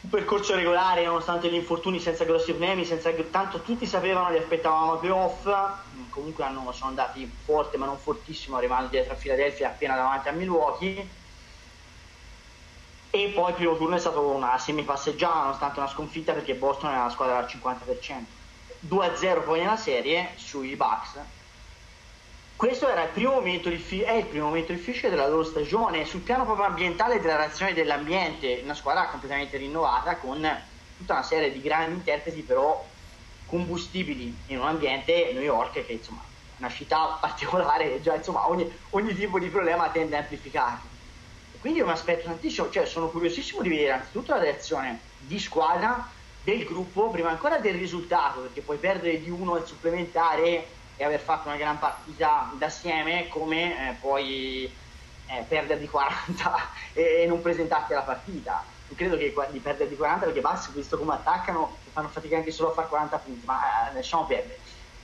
un 0.00 0.10
percorso 0.10 0.54
regolare 0.54 1.04
nonostante 1.04 1.48
gli 1.48 1.54
infortuni 1.54 1.98
senza 1.98 2.24
grossi 2.24 2.52
problemi, 2.52 2.84
senza 2.84 3.10
tanto 3.30 3.62
tutti 3.62 3.86
sapevano 3.86 4.30
li 4.30 4.38
aspettavamo 4.38 4.92
a 4.92 4.96
playoff, 4.98 5.48
comunque 6.10 6.44
hanno, 6.44 6.70
sono 6.72 6.90
andati 6.90 7.30
forte 7.44 7.76
ma 7.76 7.86
non 7.86 7.98
fortissimo 7.98 8.56
arrivando 8.56 8.88
dietro 8.88 9.14
a 9.14 9.16
Philadelphia 9.16 9.68
appena 9.68 9.96
davanti 9.96 10.28
a 10.28 10.32
Milwaukee. 10.32 11.08
E 13.10 13.32
poi 13.34 13.48
il 13.50 13.56
primo 13.56 13.76
turno 13.76 13.96
è 13.96 13.98
stato 13.98 14.20
una 14.20 14.58
semi 14.58 14.82
passeggiata 14.82 15.40
nonostante 15.40 15.78
una 15.78 15.88
sconfitta 15.88 16.32
perché 16.32 16.54
Boston 16.54 16.90
era 16.90 17.04
la 17.04 17.10
squadra 17.10 17.38
al 17.38 17.46
50%. 17.46 18.24
2-0 18.86 19.44
poi 19.44 19.60
nella 19.60 19.76
serie 19.76 20.32
sui 20.36 20.76
Bucks 20.76 21.18
questo 22.56 22.88
era 22.88 23.02
il 23.04 23.10
primo 23.10 23.32
momento 23.32 23.68
diffi- 23.68 24.00
è 24.00 24.12
il 24.12 24.28
primo 24.28 24.46
momento 24.46 24.72
difficile 24.72 25.10
della 25.10 25.28
loro 25.28 25.42
stagione 25.44 26.04
sul 26.06 26.22
piano 26.22 26.44
proprio 26.44 26.64
ambientale 26.66 27.20
della 27.20 27.36
reazione 27.36 27.74
dell'ambiente, 27.74 28.60
una 28.62 28.74
squadra 28.74 29.08
completamente 29.10 29.58
rinnovata 29.58 30.18
con 30.18 30.40
tutta 30.94 31.12
una 31.12 31.22
serie 31.22 31.52
di 31.52 31.60
grandi 31.60 31.96
interpreti 31.96 32.44
però 32.44 32.94
combustibili 33.44 34.44
in 34.46 34.58
un 34.58 34.66
ambiente 34.66 35.32
New 35.32 35.42
York 35.42 35.84
che 35.84 35.92
insomma 35.92 36.28
una 36.56 36.68
città 36.70 37.18
particolare, 37.20 38.00
già 38.00 38.14
insomma 38.14 38.48
ogni, 38.48 38.74
ogni 38.90 39.14
tipo 39.14 39.38
di 39.38 39.50
problema 39.50 39.90
tende 39.90 40.16
a 40.16 40.20
amplificarsi. 40.20 40.88
Quindi 41.58 41.78
io 41.80 41.86
mi 41.86 41.92
aspetto 41.92 42.24
tantissimo, 42.24 42.70
cioè 42.70 42.86
sono 42.86 43.10
curiosissimo 43.10 43.60
di 43.62 43.68
vedere 43.68 43.92
anzitutto 43.92 44.32
la 44.32 44.40
reazione 44.40 45.12
di 45.16 45.38
squadra 45.38 46.10
del 46.38 46.64
gruppo, 46.64 47.10
prima 47.10 47.30
ancora 47.30 47.58
del 47.58 47.74
risultato, 47.74 48.40
perché 48.42 48.62
puoi 48.62 48.78
perdere 48.78 49.18
di 49.18 49.30
uno 49.30 49.54
al 49.54 49.66
supplementare 49.66 50.85
e 50.96 51.04
aver 51.04 51.20
fatto 51.20 51.48
una 51.48 51.56
gran 51.56 51.78
partita 51.78 52.50
d'assieme, 52.54 53.28
come 53.28 53.90
eh, 53.90 53.92
puoi 54.00 54.64
eh, 55.26 55.44
perdere 55.48 55.80
di 55.80 55.88
40 55.88 56.68
e, 56.92 57.22
e 57.22 57.26
non 57.26 57.42
presentarti 57.42 57.92
alla 57.92 58.02
partita. 58.02 58.64
Non 58.88 58.96
credo 58.96 59.16
che 59.16 59.34
di 59.50 59.58
perdere 59.58 59.88
di 59.88 59.96
40 59.96 60.26
perché 60.26 60.40
Bassi, 60.40 60.70
visto 60.72 60.98
come 60.98 61.14
attaccano, 61.14 61.76
fanno 61.92 62.08
fatica 62.08 62.36
anche 62.36 62.52
solo 62.52 62.70
a 62.70 62.72
fare 62.72 62.88
40 62.88 63.16
punti, 63.18 63.46
ma 63.46 63.90
eh, 63.90 63.94
lasciamo 63.94 64.24
perdere. 64.26 64.58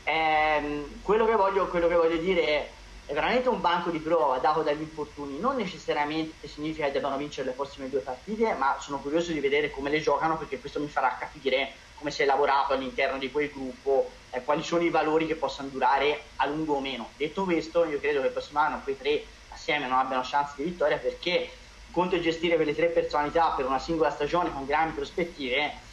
Eh, 0.04 0.86
quello, 1.02 1.26
che 1.26 1.34
voglio, 1.34 1.68
quello 1.68 1.88
che 1.88 1.94
voglio 1.94 2.16
dire 2.16 2.46
è 2.46 2.68
è 3.04 3.14
veramente 3.14 3.48
un 3.48 3.60
banco 3.60 3.90
di 3.90 3.98
prova 3.98 4.38
dato 4.38 4.62
dagli 4.62 4.80
infortuni, 4.80 5.38
non 5.38 5.56
necessariamente 5.56 6.46
significa 6.46 6.86
che 6.86 6.92
debbano 6.92 7.16
vincere 7.16 7.48
le 7.48 7.54
prossime 7.54 7.90
due 7.90 8.00
partite, 8.00 8.54
ma 8.54 8.76
sono 8.80 9.00
curioso 9.00 9.32
di 9.32 9.40
vedere 9.40 9.70
come 9.70 9.90
le 9.90 10.00
giocano 10.00 10.38
perché 10.38 10.60
questo 10.60 10.80
mi 10.80 10.88
farà 10.88 11.16
capire 11.18 11.72
come 11.96 12.10
si 12.10 12.22
è 12.22 12.24
lavorato 12.24 12.72
all'interno 12.72 13.18
di 13.18 13.30
quel 13.30 13.50
gruppo, 13.50 14.10
eh, 14.32 14.42
quali 14.42 14.62
sono 14.62 14.82
i 14.82 14.90
valori 14.90 15.26
che 15.26 15.36
possano 15.36 15.68
durare 15.68 16.22
a 16.36 16.46
lungo 16.46 16.74
o 16.74 16.80
meno. 16.80 17.10
Detto 17.16 17.44
questo, 17.44 17.84
io 17.84 18.00
credo 18.00 18.20
che 18.20 18.26
il 18.26 18.32
prossimo 18.32 18.58
anno 18.58 18.80
quei 18.82 18.98
tre 18.98 19.24
assieme 19.48 19.86
non 19.86 19.98
abbiano 19.98 20.22
chance 20.24 20.54
di 20.56 20.64
vittoria 20.64 20.96
perché 20.96 21.50
conto 21.90 22.18
gestire 22.18 22.56
quelle 22.56 22.74
tre 22.74 22.86
personalità 22.86 23.50
per 23.50 23.66
una 23.66 23.78
singola 23.78 24.10
stagione 24.10 24.52
con 24.52 24.64
grandi 24.64 24.94
prospettive 24.94 25.90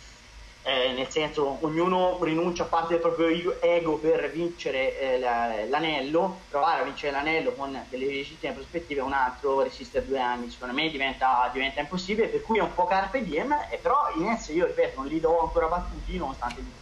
eh, 0.63 0.91
nel 0.91 1.09
senso 1.09 1.57
ognuno 1.61 2.17
rinuncia 2.21 2.63
a 2.63 2.65
parte 2.67 2.93
del 2.93 3.01
proprio 3.01 3.59
ego 3.61 3.95
per 3.97 4.29
vincere 4.29 4.99
eh, 4.99 5.19
l'anello, 5.67 6.41
provare 6.49 6.81
a 6.81 6.83
vincere 6.83 7.11
l'anello 7.11 7.53
con 7.53 7.85
delle 7.89 8.05
legittime 8.05 8.53
prospettive, 8.53 9.01
un 9.01 9.13
altro 9.13 9.61
resistere 9.61 10.05
due 10.05 10.19
anni, 10.19 10.51
secondo 10.51 10.73
me 10.73 10.89
diventa, 10.89 11.49
diventa 11.53 11.79
impossibile, 11.79 12.27
per 12.27 12.41
cui 12.41 12.57
è 12.57 12.61
un 12.61 12.73
po' 12.73 12.85
carpe 12.85 13.23
diem, 13.23 13.51
eh, 13.71 13.77
però 13.77 14.11
in 14.15 14.27
esso 14.27 14.51
io 14.51 14.65
ripeto 14.65 14.99
non 14.99 15.07
li 15.07 15.19
do 15.19 15.39
ancora 15.39 15.67
battuti 15.67 16.17
nonostante 16.17 16.61
gli 16.61 16.78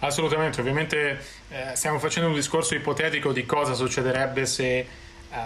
Assolutamente, 0.00 0.60
ovviamente 0.60 1.18
eh, 1.48 1.70
stiamo 1.74 1.98
facendo 1.98 2.28
un 2.28 2.34
discorso 2.34 2.74
ipotetico 2.74 3.32
di 3.32 3.46
cosa 3.46 3.74
succederebbe 3.74 4.44
se 4.44 4.78
eh, 4.78 4.88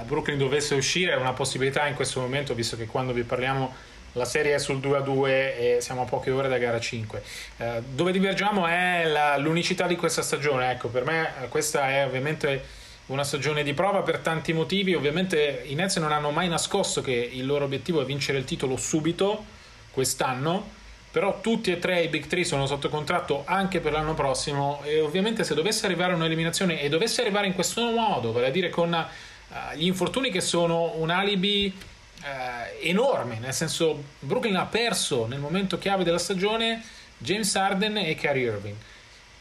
Brooklyn 0.04 0.38
dovesse 0.38 0.74
uscire, 0.74 1.12
è 1.12 1.16
una 1.16 1.32
possibilità 1.32 1.86
in 1.86 1.94
questo 1.94 2.20
momento, 2.20 2.54
visto 2.54 2.76
che 2.76 2.86
quando 2.86 3.12
vi 3.12 3.22
parliamo 3.22 3.72
la 4.14 4.24
serie 4.24 4.54
è 4.54 4.58
sul 4.58 4.80
2 4.80 4.96
a 4.96 5.00
2 5.00 5.76
e 5.76 5.80
siamo 5.80 6.02
a 6.02 6.04
poche 6.04 6.30
ore 6.30 6.48
da 6.48 6.58
gara 6.58 6.80
5. 6.80 7.22
Eh, 7.58 7.82
dove 7.94 8.10
divergiamo 8.10 8.66
è 8.66 9.04
la, 9.04 9.36
l'unicità 9.36 9.86
di 9.86 9.96
questa 9.96 10.22
stagione. 10.22 10.70
Ecco, 10.72 10.88
per 10.88 11.04
me 11.04 11.32
eh, 11.42 11.48
questa 11.48 11.88
è 11.90 12.04
ovviamente 12.04 12.78
una 13.06 13.22
stagione 13.24 13.62
di 13.62 13.72
prova 13.72 14.02
per 14.02 14.18
tanti 14.18 14.52
motivi. 14.52 14.94
Ovviamente 14.94 15.62
i 15.66 15.74
Nets 15.74 15.96
non 15.96 16.10
hanno 16.10 16.30
mai 16.30 16.48
nascosto 16.48 17.02
che 17.02 17.12
il 17.12 17.46
loro 17.46 17.64
obiettivo 17.64 18.00
è 18.00 18.04
vincere 18.04 18.38
il 18.38 18.44
titolo 18.44 18.76
subito 18.76 19.44
quest'anno. 19.92 20.78
Però 21.10 21.40
tutti 21.40 21.72
e 21.72 21.78
tre 21.78 22.02
i 22.02 22.08
Big 22.08 22.26
3 22.26 22.44
sono 22.44 22.66
sotto 22.66 22.88
contratto 22.88 23.42
anche 23.44 23.80
per 23.80 23.92
l'anno 23.92 24.14
prossimo 24.14 24.80
e 24.84 25.00
ovviamente 25.00 25.42
se 25.42 25.54
dovesse 25.54 25.86
arrivare 25.86 26.14
un'eliminazione 26.14 26.80
e 26.80 26.88
dovesse 26.88 27.20
arrivare 27.20 27.48
in 27.48 27.54
questo 27.54 27.90
modo, 27.90 28.30
vale 28.30 28.46
a 28.46 28.50
dire 28.50 28.68
con 28.68 28.92
uh, 28.92 29.76
gli 29.76 29.86
infortuni 29.86 30.30
che 30.30 30.40
sono 30.40 30.92
un 30.96 31.10
alibi 31.10 31.74
eh, 32.22 32.88
enorme, 32.88 33.38
nel 33.38 33.52
senso 33.52 34.02
Brooklyn 34.20 34.56
ha 34.56 34.66
perso 34.66 35.26
nel 35.26 35.38
momento 35.38 35.78
chiave 35.78 36.04
della 36.04 36.18
stagione 36.18 36.82
James 37.16 37.54
Harden 37.54 37.96
e 37.96 38.14
Kyrie 38.14 38.44
Irving. 38.44 38.76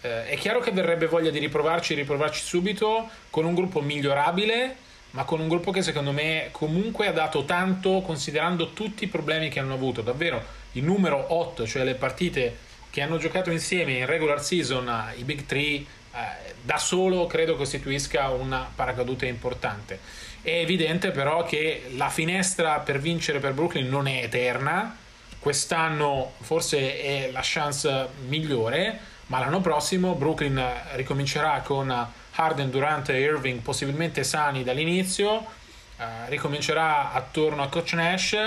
Eh, 0.02 0.28
è 0.28 0.38
chiaro 0.38 0.60
che 0.60 0.72
verrebbe 0.72 1.08
voglia 1.08 1.30
di 1.30 1.40
riprovarci, 1.40 1.94
riprovarci 1.94 2.42
subito 2.42 3.10
con 3.30 3.46
un 3.46 3.54
gruppo 3.54 3.82
migliorabile, 3.82 4.76
ma 5.12 5.24
con 5.24 5.40
un 5.40 5.48
gruppo 5.48 5.72
che 5.72 5.82
secondo 5.82 6.12
me 6.12 6.50
comunque 6.52 7.08
ha 7.08 7.12
dato 7.12 7.44
tanto 7.44 8.02
considerando 8.02 8.72
tutti 8.72 9.04
i 9.04 9.08
problemi 9.08 9.50
che 9.50 9.60
hanno 9.60 9.74
avuto. 9.74 10.02
Davvero 10.02 10.58
il 10.74 10.84
numero 10.84 11.34
8, 11.34 11.66
cioè 11.66 11.84
le 11.84 11.96
partite 11.96 12.58
che 12.90 13.02
hanno 13.02 13.18
giocato 13.18 13.52
insieme 13.52 13.94
in 13.94 14.06
regular 14.06 14.44
season, 14.44 15.12
i 15.16 15.24
Big 15.24 15.46
3, 15.46 15.60
eh, 15.60 15.86
da 16.62 16.78
solo 16.78 17.28
credo 17.28 17.56
costituisca 17.56 18.30
una 18.30 18.70
paracadute 18.74 19.26
importante. 19.26 20.00
È 20.42 20.52
evidente 20.52 21.12
però 21.12 21.44
che 21.44 21.92
la 21.96 22.10
finestra 22.10 22.80
per 22.80 23.00
vincere 23.00 23.40
per 23.40 23.54
Brooklyn 23.54 23.88
non 23.90 24.08
è 24.08 24.24
eterna. 24.24 24.98
Quest'anno 25.40 26.34
forse 26.42 27.02
è 27.02 27.30
la 27.32 27.42
chance 27.44 28.08
migliore, 28.28 29.00
ma 29.28 29.40
l'anno 29.40 29.62
prossimo 29.62 30.16
Brooklyn 30.16 30.62
ricomincerà 30.94 31.62
con 31.62 31.94
Harden, 32.36 32.70
Durant 32.70 33.10
e 33.10 33.20
Irving 33.20 33.60
possibilmente 33.62 34.24
sani 34.24 34.64
dall'inizio, 34.64 35.46
eh, 35.98 36.06
ricomincerà 36.28 37.12
attorno 37.12 37.62
a 37.62 37.68
Coach 37.68 37.94
Nash 37.94 38.38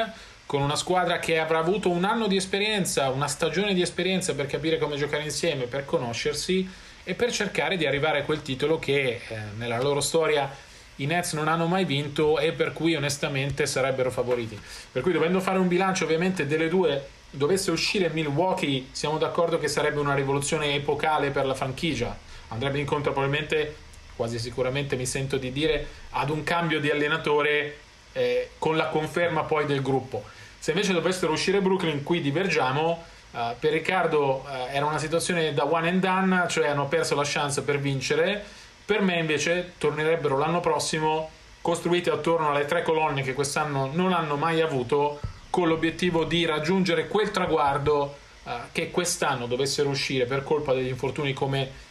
con 0.52 0.60
una 0.60 0.76
squadra 0.76 1.18
che 1.18 1.38
avrà 1.38 1.60
avuto 1.60 1.88
un 1.88 2.04
anno 2.04 2.26
di 2.26 2.36
esperienza, 2.36 3.08
una 3.08 3.26
stagione 3.26 3.72
di 3.72 3.80
esperienza 3.80 4.34
per 4.34 4.44
capire 4.44 4.76
come 4.76 4.96
giocare 4.96 5.22
insieme, 5.22 5.64
per 5.64 5.86
conoscersi 5.86 6.68
e 7.04 7.14
per 7.14 7.32
cercare 7.32 7.78
di 7.78 7.86
arrivare 7.86 8.18
a 8.18 8.24
quel 8.24 8.42
titolo 8.42 8.78
che 8.78 9.22
eh, 9.26 9.36
nella 9.56 9.80
loro 9.80 10.02
storia 10.02 10.54
i 10.96 11.06
Nets 11.06 11.32
non 11.32 11.48
hanno 11.48 11.68
mai 11.68 11.86
vinto 11.86 12.38
e 12.38 12.52
per 12.52 12.74
cui 12.74 12.94
onestamente 12.94 13.64
sarebbero 13.64 14.10
favoriti. 14.10 14.60
Per 14.92 15.00
cui 15.00 15.12
dovendo 15.12 15.40
fare 15.40 15.58
un 15.58 15.68
bilancio 15.68 16.04
ovviamente 16.04 16.46
delle 16.46 16.68
due, 16.68 17.02
dovesse 17.30 17.70
uscire 17.70 18.10
Milwaukee, 18.10 18.88
siamo 18.92 19.16
d'accordo 19.16 19.58
che 19.58 19.68
sarebbe 19.68 20.00
una 20.00 20.14
rivoluzione 20.14 20.74
epocale 20.74 21.30
per 21.30 21.46
la 21.46 21.54
franchigia. 21.54 22.14
Andrebbe 22.48 22.78
incontro 22.78 23.12
probabilmente, 23.12 23.74
quasi 24.16 24.38
sicuramente 24.38 24.96
mi 24.96 25.06
sento 25.06 25.38
di 25.38 25.50
dire, 25.50 25.86
ad 26.10 26.28
un 26.28 26.42
cambio 26.42 26.78
di 26.78 26.90
allenatore 26.90 27.78
eh, 28.12 28.50
con 28.58 28.76
la 28.76 28.88
conferma 28.88 29.44
poi 29.44 29.64
del 29.64 29.80
gruppo. 29.80 30.40
Se 30.62 30.70
invece 30.70 30.92
dovessero 30.92 31.33
uscire 31.33 31.61
Brooklyn, 31.61 32.05
qui 32.05 32.20
divergiamo. 32.20 33.03
Uh, 33.33 33.57
per 33.59 33.72
Riccardo 33.72 34.44
uh, 34.46 34.48
era 34.70 34.87
una 34.87 34.98
situazione 34.98 35.53
da 35.53 35.64
one 35.66 35.88
and 35.88 36.01
done, 36.01 36.46
cioè 36.48 36.68
hanno 36.68 36.87
perso 36.87 37.16
la 37.16 37.25
chance 37.25 37.62
per 37.62 37.81
vincere 37.81 38.44
per 38.85 39.01
me 39.01 39.18
invece 39.18 39.72
tornerebbero 39.79 40.38
l'anno 40.38 40.61
prossimo 40.61 41.31
costruite 41.61 42.11
attorno 42.11 42.51
alle 42.51 42.66
tre 42.66 42.83
colonne 42.83 43.22
che 43.22 43.33
quest'anno 43.33 43.90
non 43.92 44.12
hanno 44.12 44.37
mai 44.37 44.61
avuto 44.61 45.18
con 45.51 45.66
l'obiettivo 45.66 46.22
di 46.22 46.44
raggiungere 46.44 47.09
quel 47.09 47.33
traguardo 47.33 48.16
uh, 48.44 48.51
che 48.70 48.92
quest'anno 48.92 49.46
dovessero 49.46 49.88
uscire 49.88 50.27
per 50.27 50.44
colpa 50.44 50.75
degli 50.75 50.88
infortuni 50.88 51.33
come 51.33 51.90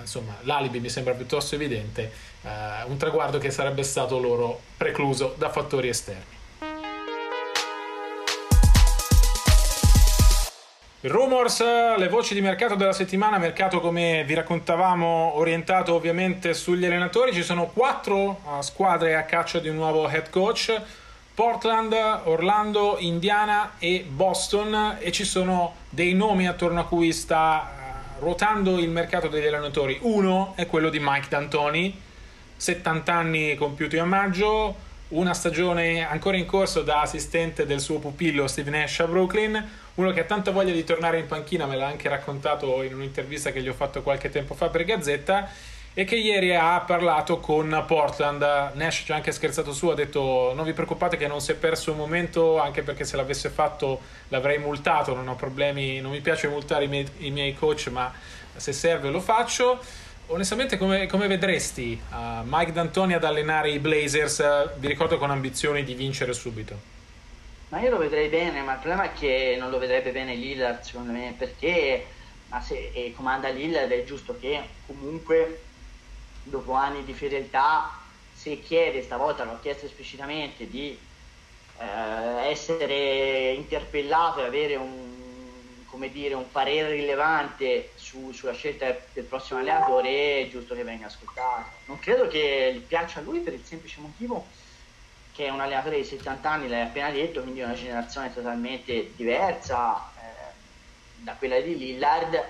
insomma 0.00 0.36
l'alibi 0.42 0.80
mi 0.80 0.88
sembra 0.88 1.14
piuttosto 1.14 1.54
evidente 1.54 2.10
un 2.86 2.96
traguardo 2.96 3.38
che 3.38 3.52
sarebbe 3.52 3.84
stato 3.84 4.18
loro 4.18 4.60
precluso 4.76 5.36
da 5.38 5.48
fattori 5.48 5.88
esterni 5.88 6.39
Rumors, 11.02 11.64
le 11.96 12.08
voci 12.08 12.34
di 12.34 12.42
mercato 12.42 12.74
della 12.74 12.92
settimana, 12.92 13.38
mercato 13.38 13.80
come 13.80 14.22
vi 14.26 14.34
raccontavamo 14.34 15.38
orientato 15.38 15.94
ovviamente 15.94 16.52
sugli 16.52 16.84
allenatori, 16.84 17.32
ci 17.32 17.42
sono 17.42 17.68
quattro 17.68 18.40
uh, 18.44 18.60
squadre 18.60 19.16
a 19.16 19.22
caccia 19.22 19.60
di 19.60 19.70
un 19.70 19.76
nuovo 19.76 20.06
head 20.10 20.28
coach, 20.28 20.78
Portland, 21.32 21.94
Orlando, 22.24 22.98
Indiana 22.98 23.76
e 23.78 24.04
Boston 24.06 24.98
e 24.98 25.10
ci 25.10 25.24
sono 25.24 25.76
dei 25.88 26.12
nomi 26.12 26.46
attorno 26.46 26.80
a 26.80 26.84
cui 26.84 27.14
sta 27.14 28.16
uh, 28.18 28.20
ruotando 28.20 28.78
il 28.78 28.90
mercato 28.90 29.28
degli 29.28 29.46
allenatori. 29.46 29.96
Uno 30.02 30.52
è 30.54 30.66
quello 30.66 30.90
di 30.90 30.98
Mike 31.00 31.28
D'Antoni, 31.30 31.98
70 32.58 33.10
anni 33.10 33.54
compiuti 33.54 33.96
a 33.96 34.04
maggio, 34.04 34.76
una 35.08 35.32
stagione 35.32 36.06
ancora 36.06 36.36
in 36.36 36.44
corso 36.44 36.82
da 36.82 37.00
assistente 37.00 37.64
del 37.64 37.80
suo 37.80 37.98
pupillo 38.00 38.46
Steve 38.46 38.70
Nash 38.70 39.00
a 39.00 39.06
Brooklyn, 39.06 39.79
uno 39.94 40.12
che 40.12 40.20
ha 40.20 40.24
tanta 40.24 40.50
voglia 40.50 40.72
di 40.72 40.84
tornare 40.84 41.18
in 41.18 41.26
panchina, 41.26 41.66
me 41.66 41.76
l'ha 41.76 41.86
anche 41.86 42.08
raccontato 42.08 42.82
in 42.82 42.94
un'intervista 42.94 43.52
che 43.52 43.60
gli 43.60 43.68
ho 43.68 43.74
fatto 43.74 44.02
qualche 44.02 44.30
tempo 44.30 44.54
fa 44.54 44.68
per 44.68 44.84
Gazzetta, 44.84 45.48
e 45.92 46.04
che 46.04 46.16
ieri 46.16 46.54
ha 46.54 46.80
parlato 46.80 47.40
con 47.40 47.84
Portland. 47.86 48.40
Nash 48.74 49.02
ci 49.04 49.12
ha 49.12 49.16
anche 49.16 49.32
scherzato 49.32 49.72
su, 49.72 49.88
ha 49.88 49.94
detto 49.94 50.52
non 50.54 50.64
vi 50.64 50.72
preoccupate 50.72 51.16
che 51.16 51.26
non 51.26 51.40
si 51.40 51.50
è 51.52 51.54
perso 51.54 51.90
un 51.90 51.98
momento, 51.98 52.60
anche 52.60 52.82
perché 52.82 53.04
se 53.04 53.16
l'avesse 53.16 53.48
fatto 53.48 54.00
l'avrei 54.28 54.58
multato, 54.58 55.14
non 55.14 55.26
ho 55.28 55.34
problemi, 55.34 56.00
non 56.00 56.12
mi 56.12 56.20
piace 56.20 56.48
multare 56.48 56.84
i 56.84 56.88
miei, 56.88 57.06
i 57.18 57.30
miei 57.30 57.54
coach, 57.54 57.88
ma 57.88 58.12
se 58.54 58.72
serve 58.72 59.10
lo 59.10 59.20
faccio 59.20 59.78
onestamente 60.26 60.78
come, 60.78 61.06
come 61.06 61.26
vedresti 61.26 62.00
uh, 62.10 62.44
Mike 62.44 62.70
D'Antoni 62.70 63.14
ad 63.14 63.24
allenare 63.24 63.70
i 63.70 63.80
Blazers, 63.80 64.38
uh, 64.38 64.78
vi 64.78 64.86
ricordo 64.86 65.18
con 65.18 65.30
ambizioni 65.30 65.82
di 65.82 65.94
vincere 65.94 66.32
subito? 66.32 66.99
Ma 67.70 67.80
io 67.80 67.90
lo 67.90 67.98
vedrei 67.98 68.28
bene, 68.28 68.62
ma 68.62 68.74
il 68.74 68.78
problema 68.78 69.04
è 69.04 69.12
che 69.12 69.56
non 69.58 69.70
lo 69.70 69.78
vedrebbe 69.78 70.10
bene 70.10 70.34
Lillard 70.34 70.82
secondo 70.82 71.12
me, 71.12 71.34
perché 71.36 72.04
ma 72.48 72.60
se 72.60 73.12
comanda 73.14 73.48
Lillard 73.48 73.90
è 73.90 74.04
giusto 74.04 74.36
che 74.38 74.60
comunque 74.86 75.62
dopo 76.42 76.72
anni 76.72 77.04
di 77.04 77.12
fedeltà 77.12 77.96
se 78.32 78.60
chiede, 78.60 79.02
stavolta 79.02 79.44
l'ho 79.44 79.60
chiesto 79.60 79.86
esplicitamente, 79.86 80.68
di 80.68 80.98
eh, 81.78 82.48
essere 82.48 83.52
interpellato 83.52 84.40
e 84.40 84.46
avere 84.46 84.76
un 84.76 85.10
dire, 86.08 86.34
un 86.34 86.50
parere 86.50 86.92
rilevante 86.92 87.90
su, 87.94 88.32
sulla 88.32 88.52
scelta 88.52 88.96
del 89.12 89.24
prossimo 89.24 89.58
allenatore, 89.58 90.40
è 90.40 90.48
giusto 90.48 90.74
che 90.74 90.82
venga 90.82 91.06
ascoltato. 91.06 91.64
Non 91.86 91.98
credo 91.98 92.26
che 92.26 92.72
gli 92.74 92.80
piaccia 92.80 93.20
a 93.20 93.22
lui 93.22 93.40
per 93.40 93.52
il 93.52 93.62
semplice 93.64 94.00
motivo 94.00 94.46
che 95.40 95.46
è 95.46 95.50
un 95.50 95.60
allenatore 95.60 95.96
di 95.96 96.04
70 96.04 96.50
anni, 96.50 96.68
l'hai 96.68 96.82
appena 96.82 97.10
detto, 97.10 97.40
quindi 97.40 97.60
è 97.60 97.64
una 97.64 97.72
generazione 97.72 98.30
totalmente 98.30 99.14
diversa 99.16 100.12
eh, 100.18 100.52
da 101.16 101.32
quella 101.32 101.58
di 101.60 101.78
Lillard, 101.78 102.44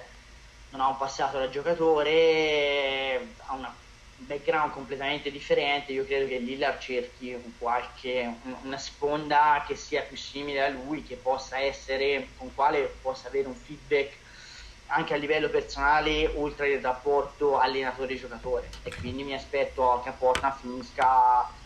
non 0.70 0.81
ha 0.81 0.88
un 0.88 0.96
passato 0.96 1.38
da 1.38 1.48
giocatore, 1.48 3.35
ha 3.46 3.55
una 3.55 3.72
background 4.16 4.72
completamente 4.72 5.31
differente, 5.31 5.92
io 5.92 6.05
credo 6.05 6.26
che 6.26 6.38
Lillard 6.38 6.81
cerchi 6.81 7.33
un 7.33 7.57
qualche, 7.59 8.35
una 8.64 8.79
sponda 8.79 9.62
che 9.64 9.76
sia 9.76 10.03
più 10.03 10.16
simile 10.16 10.61
a 10.64 10.68
lui, 10.70 11.05
che 11.05 11.14
possa 11.14 11.61
essere, 11.61 12.31
con 12.37 12.53
quale 12.57 12.92
possa 13.00 13.29
avere 13.29 13.46
un 13.46 13.55
feedback 13.55 14.16
anche 14.87 15.14
a 15.14 15.16
livello 15.16 15.48
personale 15.48 16.26
oltre 16.35 16.72
il 16.72 16.83
rapporto 16.83 17.57
allenatore-giocatore. 17.57 18.68
E 18.83 18.92
quindi 18.98 19.22
mi 19.22 19.35
aspetto 19.35 20.00
che 20.03 20.09
a 20.09 20.12
Portland 20.12 20.59
finisca 20.59 21.59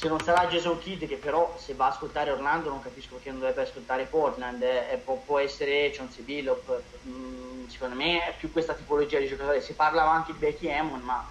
se 0.00 0.08
non 0.08 0.18
sarà 0.22 0.46
Jason 0.46 0.78
Kidd 0.78 1.04
che 1.04 1.16
però 1.16 1.54
se 1.58 1.74
va 1.74 1.84
a 1.84 1.88
ascoltare 1.88 2.30
Orlando 2.30 2.70
non 2.70 2.80
capisco 2.80 3.16
perché 3.16 3.28
non 3.28 3.40
dovrebbe 3.40 3.68
ascoltare 3.68 4.06
Portland. 4.06 4.62
Eh, 4.62 4.98
può, 5.04 5.16
può, 5.16 5.38
essere 5.38 5.90
Chauncey 5.90 6.24
Billup 6.24 6.82
mm, 7.06 7.66
secondo 7.68 7.96
me 7.96 8.26
è 8.26 8.34
più 8.38 8.50
questa 8.50 8.72
tipologia 8.72 9.18
di 9.18 9.28
giocatore. 9.28 9.60
Si 9.60 9.74
parla 9.74 10.10
anche 10.10 10.32
di 10.32 10.38
Becky 10.38 10.72
Hammond 10.72 11.02
ma 11.02 11.28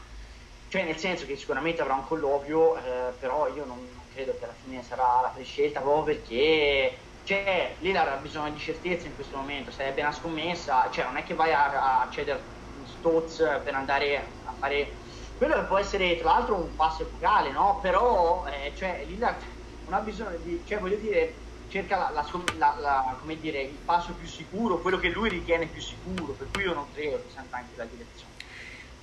cioè 0.67 0.83
nel 0.83 0.97
senso 0.97 1.25
che 1.25 1.35
sicuramente 1.35 1.81
avrà 1.81 1.95
un 1.95 2.05
colloquio, 2.05 2.77
eh, 2.77 3.11
però 3.19 3.47
io 3.47 3.65
non, 3.65 3.77
non, 3.77 4.03
credo 4.13 4.37
che 4.37 4.43
alla 4.43 4.53
fine 4.63 4.83
sarà 4.83 5.21
la 5.23 5.31
prescelta 5.33 5.79
proprio 5.79 6.03
perché 6.15 6.95
cioè, 7.23 7.73
Lillard 7.79 8.11
ha 8.11 8.17
bisogno 8.17 8.53
di 8.53 8.59
certezza 8.59 9.07
in 9.07 9.15
questo 9.15 9.35
momento, 9.35 9.71
sarebbe 9.71 10.01
una 10.01 10.11
scommessa, 10.11 10.87
cioè 10.91 11.05
non 11.05 11.17
è 11.17 11.23
che 11.23 11.33
vai 11.33 11.51
a, 11.53 12.01
a 12.01 12.07
cedere 12.11 12.39
Stotz 12.85 13.37
per 13.63 13.73
andare 13.73 14.17
a 14.45 14.53
fare 14.59 14.98
quello 15.39 15.65
può 15.65 15.77
essere 15.77 16.19
tra 16.19 16.33
l'altro 16.33 16.55
un 16.55 16.75
passo 16.75 17.03
epocale, 17.03 17.49
no? 17.51 17.79
Però 17.81 18.45
eh, 18.45 18.73
cioè, 18.75 19.05
Lillard 19.07 19.37
non 19.85 19.93
ha 19.99 20.03
bisogno 20.03 20.37
di, 20.43 20.61
cioè 20.67 20.79
voglio 20.79 20.97
dire, 20.97 21.33
cerca 21.69 22.11
la, 22.11 22.25
la, 22.57 22.75
la, 22.77 23.15
come 23.17 23.39
dire, 23.39 23.61
il 23.61 23.77
passo 23.85 24.11
più 24.11 24.27
sicuro, 24.27 24.79
quello 24.79 24.99
che 24.99 25.07
lui 25.07 25.29
ritiene 25.29 25.65
più 25.65 25.81
sicuro, 25.81 26.33
per 26.33 26.47
cui 26.51 26.63
io 26.63 26.73
non 26.73 26.87
credo 26.93 27.23
che 27.23 27.31
sia 27.31 27.43
anche 27.49 27.69
la 27.75 27.85
direzione. 27.85 28.27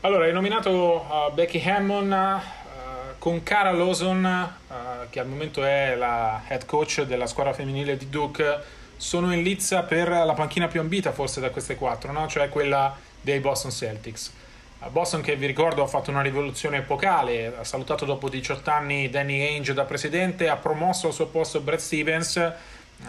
Allora, 0.02 0.24
hai 0.26 0.32
nominato 0.32 1.06
uh, 1.08 1.32
Becky 1.32 1.66
Hammond 1.66 2.12
uh, 2.12 3.18
con 3.18 3.42
Cara 3.42 3.72
Lawson, 3.72 4.52
uh, 4.68 4.74
che 5.08 5.18
al 5.18 5.26
momento 5.26 5.64
è 5.64 5.94
la 5.96 6.42
head 6.48 6.66
coach 6.66 7.00
della 7.02 7.26
squadra 7.26 7.54
femminile 7.54 7.96
di 7.96 8.10
Duke, 8.10 8.62
sono 8.98 9.32
in 9.32 9.42
lizza 9.42 9.84
per 9.84 10.10
la 10.10 10.34
panchina 10.34 10.68
più 10.68 10.80
ambita 10.80 11.12
forse 11.12 11.40
da 11.40 11.48
queste 11.48 11.76
quattro, 11.76 12.12
no? 12.12 12.28
cioè 12.28 12.50
quella 12.50 12.94
dei 13.22 13.40
Boston 13.40 13.70
Celtics. 13.70 14.44
Boston 14.90 15.20
che 15.20 15.36
vi 15.36 15.46
ricordo 15.46 15.82
ha 15.82 15.86
fatto 15.86 16.10
una 16.10 16.22
rivoluzione 16.22 16.78
epocale, 16.78 17.54
ha 17.58 17.64
salutato 17.64 18.04
dopo 18.04 18.28
18 18.28 18.70
anni 18.70 19.10
Danny 19.10 19.40
Ainge 19.40 19.74
da 19.74 19.84
presidente, 19.84 20.48
ha 20.48 20.56
promosso 20.56 21.08
al 21.08 21.12
suo 21.12 21.26
posto 21.26 21.60
Brad 21.60 21.78
Stevens 21.78 22.52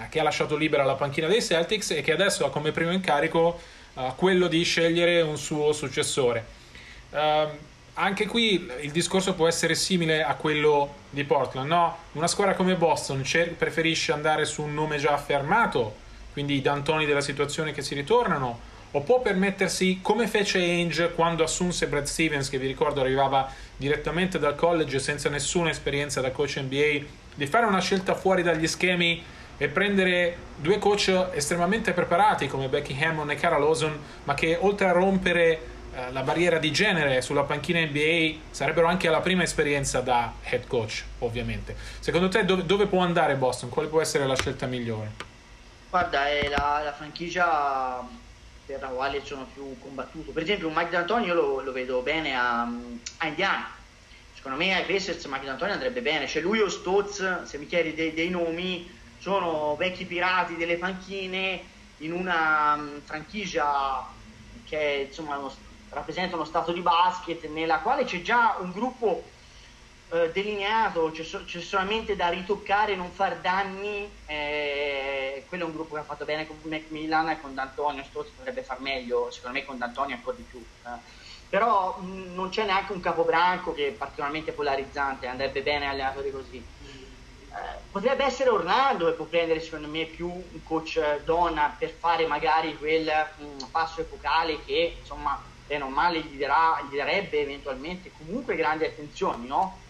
che 0.10 0.20
ha 0.20 0.24
lasciato 0.24 0.56
libera 0.56 0.84
la 0.84 0.96
panchina 0.96 1.28
dei 1.28 1.42
Celtics 1.42 1.92
e 1.92 2.02
che 2.02 2.12
adesso 2.12 2.46
ha 2.46 2.50
come 2.50 2.72
primo 2.72 2.92
incarico 2.92 3.60
quello 4.16 4.48
di 4.48 4.64
scegliere 4.64 5.22
un 5.22 5.38
suo 5.38 5.74
successore. 5.74 6.46
Uh, 7.10 7.48
anche 7.94 8.28
qui 8.28 8.70
il 8.82 8.92
discorso 8.92 9.34
può 9.34 9.48
essere 9.48 9.74
simile 9.74 10.24
a 10.24 10.36
quello 10.36 10.94
di 11.10 11.24
Portland, 11.24 11.68
no? 11.68 11.98
Una 12.12 12.28
squadra 12.28 12.54
come 12.54 12.76
Boston 12.76 13.24
cer- 13.24 13.54
preferisce 13.54 14.12
andare 14.12 14.46
su 14.46 14.62
un 14.62 14.74
nome 14.74 14.98
già 14.98 15.14
affermato, 15.14 15.96
quindi 16.32 16.56
i 16.56 16.62
D'Antoni 16.62 17.08
della 17.08 17.22
situazione 17.22 17.72
che 17.72 17.82
si 17.82 17.96
ritornano, 17.96 18.60
o 18.92 19.02
può 19.02 19.22
permettersi, 19.22 20.00
come 20.02 20.28
fece 20.28 20.60
Ainge 20.60 21.12
quando 21.14 21.44
assunse 21.44 21.88
Brad 21.88 22.06
Stevens, 22.06 22.50
che 22.50 22.58
vi 22.58 22.68
ricordo 22.68 23.02
arrivava 23.02 23.52
direttamente 23.76 24.40
dal 24.40 24.56
college 24.56 25.00
senza 25.00 25.30
nessuna 25.30 25.70
esperienza 25.70 26.22
da 26.22 26.32
coach 26.32 26.58
NBA, 26.58 27.06
di 27.36 27.46
fare 27.46 27.66
una 27.66 27.82
scelta 27.82 28.16
fuori 28.16 28.44
dagli 28.44 28.68
schemi 28.68 29.24
e 29.58 29.68
prendere 29.68 30.38
due 30.58 30.78
coach 30.80 31.30
estremamente 31.34 31.92
preparati 31.92 32.48
come 32.48 32.68
Becky 32.68 33.02
Hammond 33.04 33.32
e 33.32 33.36
Cara 33.36 33.58
Lawson, 33.58 34.00
ma 34.24 34.34
che 34.34 34.58
oltre 34.60 34.88
a 34.88 34.92
rompere 34.92 35.60
eh, 35.94 36.12
la 36.12 36.22
barriera 36.22 36.60
di 36.60 36.72
genere 36.72 37.22
sulla 37.22 37.44
panchina 37.44 37.80
NBA 37.80 38.52
sarebbero 38.52 38.88
anche 38.88 39.10
la 39.10 39.20
prima 39.20 39.44
esperienza 39.44 40.00
da 40.00 40.34
head 40.44 40.68
coach, 40.68 41.04
ovviamente. 41.20 41.76
Secondo 42.00 42.30
te 42.30 42.46
dove, 42.46 42.66
dove 42.66 42.86
può 42.86 43.02
andare 43.02 43.36
Boston? 43.36 43.70
Quale 43.70 43.88
può 43.88 44.00
essere 44.00 44.28
la 44.28 44.36
scelta 44.36 44.68
migliore? 44.68 45.12
Guarda, 45.90 46.28
è 46.28 46.48
la, 46.50 46.82
la 46.84 46.94
franchigia 46.94 48.06
per 48.68 48.82
la 48.82 48.90
quale 48.90 49.24
sono 49.24 49.48
più 49.54 49.80
combattuto. 49.80 50.32
Per 50.32 50.44
esempio, 50.44 50.68
un 50.68 50.74
Mike 50.76 50.90
D'Antoni 50.90 51.26
io 51.26 51.34
lo, 51.34 51.62
lo 51.62 51.72
vedo 51.72 52.02
bene 52.02 52.36
a, 52.36 52.64
a, 53.18 53.28
Indiana. 53.28 53.74
Secondo 54.36 54.58
me 54.58 54.76
ai 54.76 54.84
Pacers 54.84 55.24
Mike 55.26 55.46
D'Antoni 55.46 55.72
andrebbe 55.72 56.02
bene. 56.02 56.28
Cioè 56.28 56.42
lui 56.42 56.60
o 56.60 56.68
Stotz, 56.68 57.44
se 57.44 57.58
mi 57.58 57.66
chiedi 57.66 57.94
dei, 57.94 58.14
dei 58.14 58.30
nomi, 58.30 58.94
sono 59.20 59.78
vecchi 59.78 60.04
pirati 60.06 60.58
delle 60.58 60.76
panchine 60.76 61.64
in 62.00 62.12
una 62.12 62.74
um, 62.74 63.02
franchigia 63.04 64.06
che 64.66 65.06
insomma 65.08 65.38
uno 65.38 65.52
rappresenta 65.90 66.36
uno 66.36 66.44
stato 66.44 66.74
di 66.74 66.82
basket 66.82 67.48
nella 67.48 67.80
quale 67.80 68.04
c'è 68.04 68.22
già 68.22 68.58
un 68.60 68.72
gruppo 68.72 69.24
eh, 70.10 70.32
delineato, 70.32 71.12
c'è, 71.12 71.24
so- 71.24 71.44
c'è, 71.44 71.60
solamente 71.60 72.16
da 72.16 72.30
ritoccare 72.30 72.96
non 72.96 73.12
far 73.12 73.42
danni. 73.42 74.24
Eh, 74.26 75.46
quello 75.48 75.64
è 75.64 75.68
un 75.68 75.74
gruppo 75.74 75.96
che 75.96 76.02
ha 76.02 76.04
fatto 76.06 76.26
bene 76.26 76.48
con 76.48 76.62
Macmillan 76.64 77.30
e 77.30 77.42
con 77.42 77.54
D'Antonio. 77.54 78.04
Stozzi 78.04 78.34
potrebbe 78.34 78.64
far 78.64 78.80
meglio, 78.80 79.30
secondo 79.32 79.58
me 79.58 79.66
con 79.66 79.78
D'Antonio 79.78 80.16
ancora 80.16 80.38
di 80.38 80.44
più. 80.44 80.66
Eh. 80.84 81.02
Però 81.50 82.00
mh, 82.00 82.34
non 82.34 82.50
c'è 82.50 82.66
neanche 82.66 82.94
un 82.94 83.00
capobranco 83.02 83.74
che 83.74 83.88
è 83.90 83.94
particolarmente 83.94 84.54
polarizzante, 84.54 85.28
andrebbe 85.28 85.62
bene 85.62 85.88
allenatori 85.88 86.32
così. 86.32 86.58
Eh, 87.50 87.88
potrebbe 87.90 88.24
essere 88.26 88.50
Orlando 88.50 89.06
che 89.08 89.14
può 89.16 89.28
prendere 89.28 89.60
secondo 89.62 89.88
me 89.88 90.06
più 90.08 90.30
un 90.30 90.62
coach 90.64 91.24
donna 91.24 91.76
per 91.78 91.92
fare 91.92 92.28
magari 92.28 92.78
quel 92.78 93.10
mh, 93.38 93.70
passo 93.72 94.02
epocale 94.02 94.60
che 94.64 94.98
insomma 95.00 95.42
bene 95.66 95.84
o 95.84 95.90
male 95.90 96.22
gli, 96.22 96.38
darà, 96.38 96.82
gli 96.90 96.96
darebbe 96.96 97.40
eventualmente 97.42 98.12
comunque 98.12 98.56
grandi 98.56 98.86
attenzioni, 98.86 99.48
no? 99.48 99.87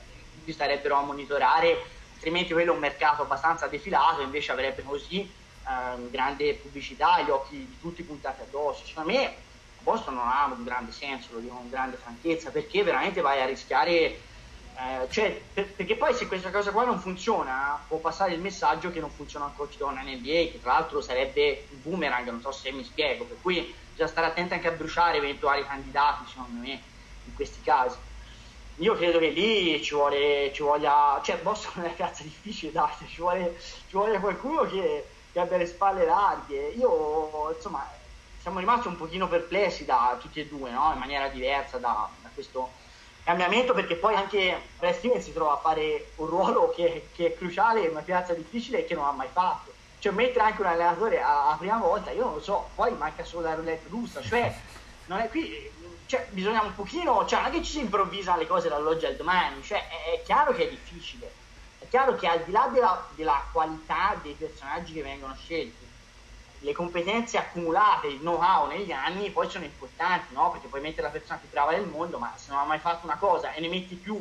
Tutti 0.47 0.63
starebbero 0.63 0.95
a 0.95 1.01
monitorare, 1.01 1.77
altrimenti 2.13 2.53
quello 2.53 2.71
è 2.71 2.73
un 2.73 2.79
mercato 2.79 3.23
abbastanza 3.23 3.67
defilato, 3.67 4.21
invece 4.21 4.53
avrebbe 4.53 4.81
così 4.81 5.19
eh, 5.19 6.09
grande 6.09 6.53
pubblicità, 6.53 7.19
gli 7.21 7.29
occhi 7.29 7.57
di 7.57 7.77
tutti 7.81 8.01
puntati 8.01 8.43
addosso. 8.43 8.85
Secondo 8.85 9.11
me 9.11 9.35
Boston 9.79 10.13
non 10.13 10.25
ha 10.25 10.45
un 10.45 10.63
grande 10.63 10.93
senso, 10.93 11.33
lo 11.33 11.39
dico 11.39 11.55
con 11.55 11.69
grande 11.69 11.97
franchezza, 11.97 12.49
perché 12.49 12.81
veramente 12.81 13.19
vai 13.19 13.41
a 13.41 13.45
rischiare 13.45 14.19
eh, 14.77 15.09
cioè, 15.09 15.37
per, 15.53 15.67
perché 15.73 15.97
poi 15.97 16.13
se 16.13 16.27
questa 16.27 16.49
cosa 16.49 16.71
qua 16.71 16.85
non 16.85 17.01
funziona, 17.01 17.83
può 17.85 17.97
passare 17.97 18.31
il 18.31 18.39
messaggio 18.39 18.89
che 18.89 19.01
non 19.01 19.09
funziona 19.09 19.45
un 19.45 19.55
coach 19.55 19.75
donna 19.75 19.99
in 19.99 20.19
NBA, 20.19 20.51
che 20.51 20.59
tra 20.61 20.73
l'altro 20.73 21.01
sarebbe 21.01 21.67
un 21.71 21.81
boomerang, 21.81 22.29
non 22.29 22.39
so 22.39 22.53
se 22.53 22.71
mi 22.71 22.85
spiego, 22.85 23.25
per 23.25 23.35
cui 23.41 23.75
bisogna 23.91 24.07
stare 24.07 24.27
attenti 24.27 24.53
anche 24.53 24.69
a 24.69 24.71
bruciare 24.71 25.17
eventuali 25.17 25.65
candidati, 25.65 26.29
secondo 26.29 26.61
me, 26.61 26.81
in 27.25 27.33
questi 27.35 27.59
casi. 27.61 27.97
Io 28.77 28.95
credo 28.95 29.17
che 29.17 29.29
lì 29.29 29.81
ci, 29.81 29.95
vuole, 29.95 30.51
ci 30.53 30.61
voglia, 30.61 31.19
cioè 31.23 31.37
Boston 31.37 31.83
è 31.83 31.85
una 31.85 31.93
piazza 31.95 32.21
difficile, 32.21 32.71
dai, 32.71 32.89
ci 33.07 33.21
vuole, 33.21 33.57
ci 33.59 33.91
vuole 33.91 34.19
qualcuno 34.19 34.63
che, 34.63 35.05
che 35.31 35.39
abbia 35.39 35.57
le 35.57 35.65
spalle 35.65 36.05
larghe. 36.05 36.73
Io, 36.77 37.51
insomma, 37.55 37.89
siamo 38.39 38.59
rimasti 38.59 38.87
un 38.87 38.95
pochino 38.95 39.27
perplessi 39.27 39.83
da 39.83 40.15
tutti 40.21 40.39
e 40.39 40.47
due, 40.47 40.69
no? 40.69 40.91
in 40.93 40.99
maniera 40.99 41.27
diversa 41.27 41.77
da, 41.77 42.07
da 42.21 42.29
questo 42.33 42.69
cambiamento 43.27 43.73
perché 43.73 43.95
poi 43.95 44.15
anche 44.15 44.57
Brad 44.79 45.17
si 45.17 45.33
trova 45.33 45.53
a 45.53 45.57
fare 45.57 46.11
un 46.15 46.27
ruolo 46.27 46.69
che, 46.69 47.09
che, 47.13 47.25
è 47.25 47.35
cruciale 47.35 47.81
in 47.81 47.89
una 47.89 47.99
piazza 47.99 48.33
difficile 48.33 48.79
e 48.79 48.85
che 48.85 48.95
non 48.95 49.03
ha 49.03 49.11
mai 49.11 49.27
fatto 49.29 49.73
cioè 49.99 50.13
mettere 50.13 50.45
anche 50.45 50.61
un 50.61 50.67
allenatore 50.67 51.21
a, 51.21 51.49
a 51.49 51.57
prima 51.57 51.77
volta 51.77 52.11
io 52.11 52.23
non 52.23 52.35
lo 52.35 52.41
so 52.41 52.69
poi 52.73 52.93
manca 52.93 53.25
solo 53.25 53.47
la 53.47 53.55
roulette 53.55 53.89
russa 53.89 54.21
cioè 54.21 54.55
non 55.07 55.19
è 55.19 55.27
qui 55.27 55.69
cioè, 56.07 56.27
bisogna 56.31 56.63
un 56.63 56.73
pochino 56.73 57.25
cioè 57.25 57.41
non 57.41 57.49
è 57.49 57.53
che 57.53 57.63
ci 57.63 57.73
si 57.73 57.79
improvvisa 57.79 58.35
le 58.35 58.47
cose 58.47 58.69
dall'oggi 58.69 59.05
al 59.05 59.15
domani 59.15 59.61
cioè 59.61 59.87
è, 59.87 60.13
è 60.15 60.23
chiaro 60.23 60.53
che 60.53 60.67
è 60.67 60.69
difficile 60.69 61.31
è 61.79 61.87
chiaro 61.87 62.15
che 62.15 62.27
al 62.27 62.43
di 62.43 62.51
là 62.51 62.69
della, 62.73 63.07
della 63.15 63.45
qualità 63.51 64.17
dei 64.21 64.33
personaggi 64.33 64.93
che 64.93 65.03
vengono 65.03 65.35
scelti 65.35 65.85
le 66.61 66.73
competenze 66.73 67.37
accumulate, 67.37 68.07
il 68.07 68.19
know-how 68.19 68.67
negli 68.67 68.91
anni 68.91 69.29
poi 69.29 69.49
sono 69.49 69.65
importanti, 69.65 70.33
no? 70.33 70.51
Perché 70.51 70.67
puoi 70.67 70.81
mettere 70.81 71.03
la 71.03 71.09
persona 71.09 71.37
più 71.37 71.49
brava 71.49 71.71
del 71.71 71.85
mondo, 71.85 72.17
ma 72.17 72.33
se 72.35 72.51
non 72.51 72.59
ha 72.59 72.65
mai 72.65 72.79
fatto 72.79 73.05
una 73.05 73.17
cosa 73.17 73.53
e 73.53 73.61
ne 73.61 73.67
metti 73.67 73.95
più, 73.95 74.19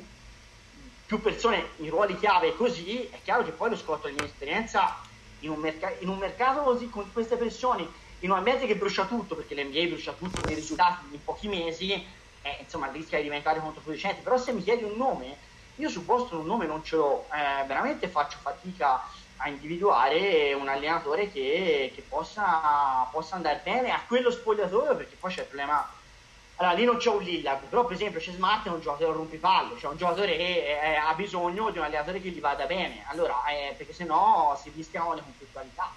più 1.07 1.21
persone 1.21 1.71
in 1.77 1.89
ruoli 1.89 2.19
chiave 2.19 2.55
così, 2.55 3.09
è 3.09 3.21
chiaro 3.23 3.43
che 3.43 3.53
poi 3.53 3.71
lo 3.71 3.77
scotto 3.77 4.09
di 4.09 4.23
esperienza 4.23 4.97
in 5.41 5.53
merc- 5.53 5.97
in 6.01 6.09
un, 6.09 6.19
mercato 6.19 6.63
così 6.63 6.91
con 6.91 7.11
queste 7.13 7.37
persone, 7.37 7.89
in 8.21 8.31
un 8.31 8.39
ambiente 8.39 8.67
che 8.67 8.77
brucia 8.77 9.05
tutto, 9.05 9.35
perché 9.35 9.55
l'NBA 9.55 9.87
brucia 9.87 10.13
tutto 10.13 10.41
con 10.41 10.51
i 10.51 10.55
risultati 10.55 11.05
in 11.11 11.23
pochi 11.23 11.49
mesi, 11.49 11.93
eh, 11.93 12.57
insomma 12.61 12.91
rischia 12.91 13.19
di 13.19 13.25
diventare 13.25 13.61
controproducente. 13.61 14.23
Però 14.23 14.39
se 14.39 14.53
mi 14.53 14.63
chiedi 14.63 14.85
un 14.85 14.97
nome, 14.97 15.37
io 15.77 15.89
su 15.89 16.05
Boston 16.05 16.41
un 16.41 16.47
nome 16.47 16.67
non 16.67 16.83
ce 16.83 16.97
l'ho, 16.97 17.27
eh, 17.33 17.67
veramente 17.67 18.09
faccio 18.09 18.39
fatica 18.41 19.03
a 19.39 19.49
individuare 19.49 20.55
un 20.55 20.67
allenatore 20.67 21.31
che, 21.31 21.93
che 21.95 22.03
possa, 22.09 23.07
possa, 23.11 23.37
andare 23.37 23.61
bene 23.63 23.91
a 23.91 24.01
quello 24.07 24.31
spogliatoio 24.31 24.97
perché 24.97 25.17
poi 25.17 25.33
c'è 25.33 25.41
il 25.41 25.47
problema. 25.47 25.93
Allora 26.59 26.75
lì 26.75 26.85
non 26.85 26.97
c'è 26.97 27.11
un 27.11 27.23
Lillard 27.23 27.65
però 27.67 27.85
per 27.85 27.97
esempio 27.97 28.19
c'è 28.19 28.33
Smart 28.33 28.67
è 28.67 28.71
un 28.71 28.81
giocatore 28.81 29.13
rompipalle 29.13 29.79
cioè 29.79 29.91
un 29.91 29.99
giocatore 29.99 30.39
che 30.39 30.81
è, 30.81 30.95
ha 30.95 31.13
bisogno 31.13 31.69
di 31.69 31.77
un 31.77 31.85
allenatore 31.85 32.23
che 32.23 32.31
gli 32.31 32.41
vada 32.41 32.65
bene. 32.65 33.05
Allora 33.09 33.45
eh, 33.49 33.75
perché 33.77 33.93
sennò 33.93 34.59
si 34.59 34.73
rischiano 34.75 35.13
le 35.13 35.23
conflittualità 35.23 35.93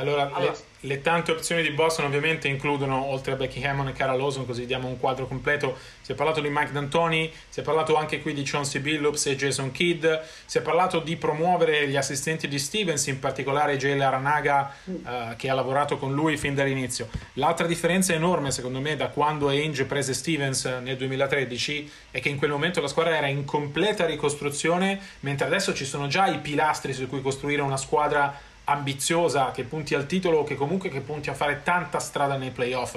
allora, 0.00 0.30
allora 0.32 0.52
le, 0.52 0.88
le, 0.88 1.00
tante 1.00 1.30
opzioni 1.30 1.62
di 1.62 1.70
Boston 1.70 2.06
ovviamente 2.06 2.48
includono, 2.48 3.04
oltre 3.04 3.32
a 3.32 3.36
Becky 3.36 3.62
Hammond 3.64 3.90
e 3.90 3.92
Cara 3.92 4.14
Lawson, 4.14 4.46
così 4.46 4.66
diamo 4.66 4.88
un 4.88 4.98
quadro 4.98 5.26
completo, 5.26 5.76
si 6.00 6.12
è 6.12 6.14
parlato 6.14 6.40
di 6.40 6.48
Mike 6.48 6.72
D'Antoni, 6.72 7.32
si 7.48 7.60
è 7.60 7.62
parlato 7.62 7.96
anche 7.96 8.20
qui 8.20 8.32
di 8.32 8.42
Chauncey 8.42 8.80
Billups 8.80 9.26
e 9.26 9.36
Jason 9.36 9.70
Kidd, 9.70 10.06
si 10.44 10.58
è 10.58 10.62
parlato 10.62 10.98
di 11.00 11.16
promuovere 11.16 11.86
gli 11.88 11.96
assistenti 11.96 12.48
di 12.48 12.58
Stevens, 12.58 13.06
in 13.06 13.18
particolare 13.18 13.76
Jay 13.76 13.98
Aranaga, 14.00 14.74
uh, 14.84 15.02
che 15.36 15.48
ha 15.48 15.54
lavorato 15.54 15.98
con 15.98 16.14
lui 16.14 16.36
fin 16.36 16.54
dall'inizio. 16.54 17.08
L'altra 17.34 17.66
differenza 17.66 18.12
enorme, 18.12 18.50
secondo 18.50 18.80
me, 18.80 18.96
da 18.96 19.08
quando 19.08 19.48
Ainge 19.48 19.84
prese 19.84 20.14
Stevens 20.14 20.64
nel 20.64 20.96
2013 20.96 21.90
è 22.10 22.20
che 22.20 22.28
in 22.28 22.38
quel 22.38 22.50
momento 22.50 22.80
la 22.80 22.88
squadra 22.88 23.16
era 23.16 23.26
in 23.26 23.44
completa 23.44 24.06
ricostruzione, 24.06 24.98
mentre 25.20 25.46
adesso 25.46 25.74
ci 25.74 25.84
sono 25.84 26.06
già 26.06 26.26
i 26.26 26.38
pilastri 26.38 26.92
su 26.92 27.06
cui 27.06 27.20
costruire 27.20 27.62
una 27.62 27.76
squadra 27.76 28.48
ambiziosa 28.70 29.50
che 29.50 29.64
punti 29.64 29.94
al 29.94 30.06
titolo 30.06 30.38
o 30.38 30.44
che 30.44 30.54
comunque 30.54 30.88
che 30.88 31.00
punti 31.00 31.28
a 31.28 31.34
fare 31.34 31.62
tanta 31.62 31.98
strada 31.98 32.36
nei 32.36 32.50
playoff. 32.50 32.96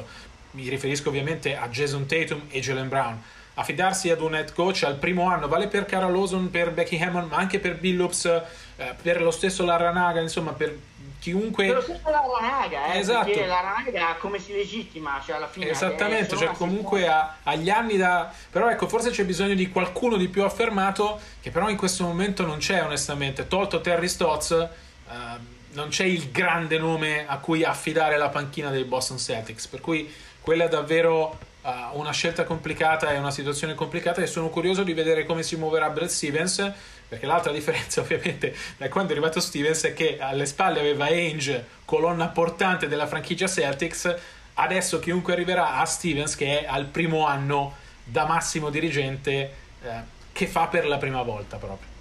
Mi 0.52 0.70
riferisco 0.70 1.10
ovviamente 1.10 1.58
a 1.58 1.68
Jason 1.68 2.06
Tatum 2.06 2.44
e 2.50 2.60
Jalen 2.60 2.90
Brown. 2.90 3.22
Affidarsi 3.56 4.10
ad 4.10 4.22
un 4.22 4.36
head 4.36 4.54
coach 4.54 4.84
al 4.84 4.96
primo 4.96 5.30
anno 5.30 5.48
vale 5.48 5.68
per 5.68 5.86
Cara 5.86 6.08
Lawson, 6.08 6.50
per 6.50 6.72
Becky 6.72 7.00
Hammond, 7.02 7.30
ma 7.30 7.38
anche 7.38 7.60
per 7.60 7.80
Billups, 7.80 8.26
eh, 8.26 8.96
per 9.02 9.22
lo 9.22 9.32
stesso 9.32 9.64
Larranaga, 9.64 10.20
insomma 10.22 10.54
per 10.54 10.76
chiunque... 11.20 11.66
Per 11.66 11.76
lo 11.76 11.82
stesso 11.82 12.10
Larranaga, 12.10 12.94
eh, 12.94 13.00
esatto. 13.00 13.26
perché 13.26 13.46
Larranaga 13.46 14.16
come 14.20 14.40
si 14.40 14.54
legittima, 14.54 15.22
cioè 15.26 15.36
alla 15.36 15.48
fine... 15.48 15.70
Esattamente, 15.70 16.36
cioè 16.36 16.48
comunque 16.50 17.08
ha, 17.08 17.38
agli 17.44 17.70
anni 17.70 17.98
da... 17.98 18.32
Però 18.52 18.70
ecco, 18.70 18.88
forse 18.88 19.10
c'è 19.12 19.24
bisogno 19.24 19.56
di 19.56 19.70
qualcuno 19.70 20.18
di 20.18 20.28
più 20.28 20.44
affermato, 20.44 21.20
che 21.42 21.50
però 21.50 21.70
in 21.70 21.78
questo 21.78 22.04
momento 22.04 22.46
non 22.46 22.58
c'è 22.58 22.84
onestamente. 22.84 23.48
Tolto 23.48 23.82
Terry 23.82 24.08
Stotz... 24.08 24.70
Uh, 25.08 25.53
non 25.74 25.90
c'è 25.90 26.06
il 26.06 26.32
grande 26.32 26.78
nome 26.78 27.26
a 27.28 27.38
cui 27.38 27.64
affidare 27.64 28.18
la 28.18 28.30
panchina 28.30 28.70
dei 28.70 28.84
Boston 28.84 29.18
Celtics, 29.18 29.68
per 29.68 29.82
cui 29.82 30.12
quella 30.40 30.66
è 30.66 30.70
davvero 30.70 31.38
uh, 31.62 31.70
una 31.94 32.12
scelta 32.12 32.44
complicata 32.44 33.12
e 33.12 33.18
una 33.18 33.32
situazione 33.32 33.74
complicata 33.74 34.22
e 34.22 34.28
sono 34.28 34.50
curioso 34.50 34.84
di 34.84 34.94
vedere 34.94 35.26
come 35.26 35.44
si 35.44 35.56
muoverà 35.56 35.90
Brad 35.90 36.10
Stevens, 36.10 36.72
perché 37.08 37.26
l'altra 37.26 37.52
differenza 37.54 38.02
ovviamente 38.02 38.56
da 38.78 38.90
quando 38.90 39.12
è 39.12 39.16
arrivato 39.16 39.40
Stevens 39.40 39.84
è 39.84 39.94
che 39.94 40.18
alle 40.20 40.46
spalle 40.46 40.80
aveva 40.80 41.06
Ainge, 41.06 41.66
colonna 41.86 42.28
portante 42.28 42.88
della 42.88 43.08
franchigia 43.08 43.48
Celtics, 43.48 44.16
adesso 44.56 45.00
chiunque 45.00 45.34
arriverà 45.34 45.78
a 45.78 45.86
Stevens 45.86 46.36
che 46.36 46.62
è 46.62 46.66
al 46.68 46.86
primo 46.86 47.26
anno 47.26 47.76
da 48.04 48.26
massimo 48.26 48.70
dirigente 48.70 49.54
eh, 49.82 49.90
che 50.32 50.48
fa 50.48 50.68
per 50.68 50.86
la 50.86 50.98
prima 50.98 51.22
volta 51.22 51.58
proprio. 51.58 51.93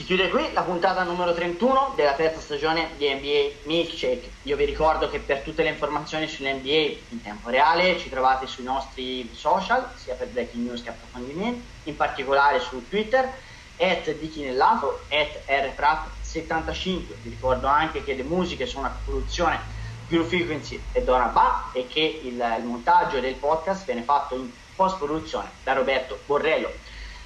Si 0.00 0.06
chiude 0.06 0.30
qui 0.30 0.50
la 0.54 0.62
puntata 0.62 1.02
numero 1.02 1.34
31 1.34 1.92
della 1.94 2.14
terza 2.14 2.40
stagione 2.40 2.88
di 2.96 3.12
NBA 3.12 3.66
Milkshake. 3.68 4.30
Io 4.44 4.56
vi 4.56 4.64
ricordo 4.64 5.10
che 5.10 5.18
per 5.18 5.40
tutte 5.40 5.62
le 5.62 5.68
informazioni 5.68 6.26
sull'NBA 6.26 7.10
in 7.10 7.20
tempo 7.22 7.50
reale 7.50 7.98
ci 7.98 8.08
trovate 8.08 8.46
sui 8.46 8.64
nostri 8.64 9.30
social, 9.34 9.92
sia 9.96 10.14
per 10.14 10.28
breaking 10.28 10.66
news 10.66 10.82
che 10.82 10.88
approfondimenti, 10.88 11.62
in 11.90 11.96
particolare 11.96 12.60
su 12.60 12.88
Twitter, 12.88 13.30
at 13.76 14.10
dichinellato, 14.14 15.04
at 15.10 15.42
rprat75. 15.46 17.20
Vi 17.20 17.28
ricordo 17.28 17.66
anche 17.66 18.02
che 18.02 18.14
le 18.14 18.22
musiche 18.22 18.64
sono 18.64 18.86
a 18.86 18.96
produzione 19.04 19.60
Guru 20.08 20.24
Frequency 20.24 20.82
e 20.92 21.04
Donna 21.04 21.26
Ba 21.26 21.72
e 21.74 21.86
che 21.86 22.22
il, 22.24 22.42
il 22.58 22.64
montaggio 22.64 23.20
del 23.20 23.34
podcast 23.34 23.84
viene 23.84 24.04
fatto 24.04 24.34
in 24.34 24.50
post 24.74 24.96
produzione 24.96 25.50
da 25.62 25.74
Roberto 25.74 26.22
Borrello. 26.24 26.72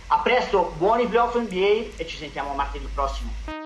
A 0.07 0.21
presto, 0.21 0.75
buoni 0.77 1.07
playoff 1.09 1.35
NBA 1.37 1.95
e 1.97 2.07
ci 2.07 2.17
sentiamo 2.17 2.55
martedì 2.55 2.87
prossimo. 2.93 3.64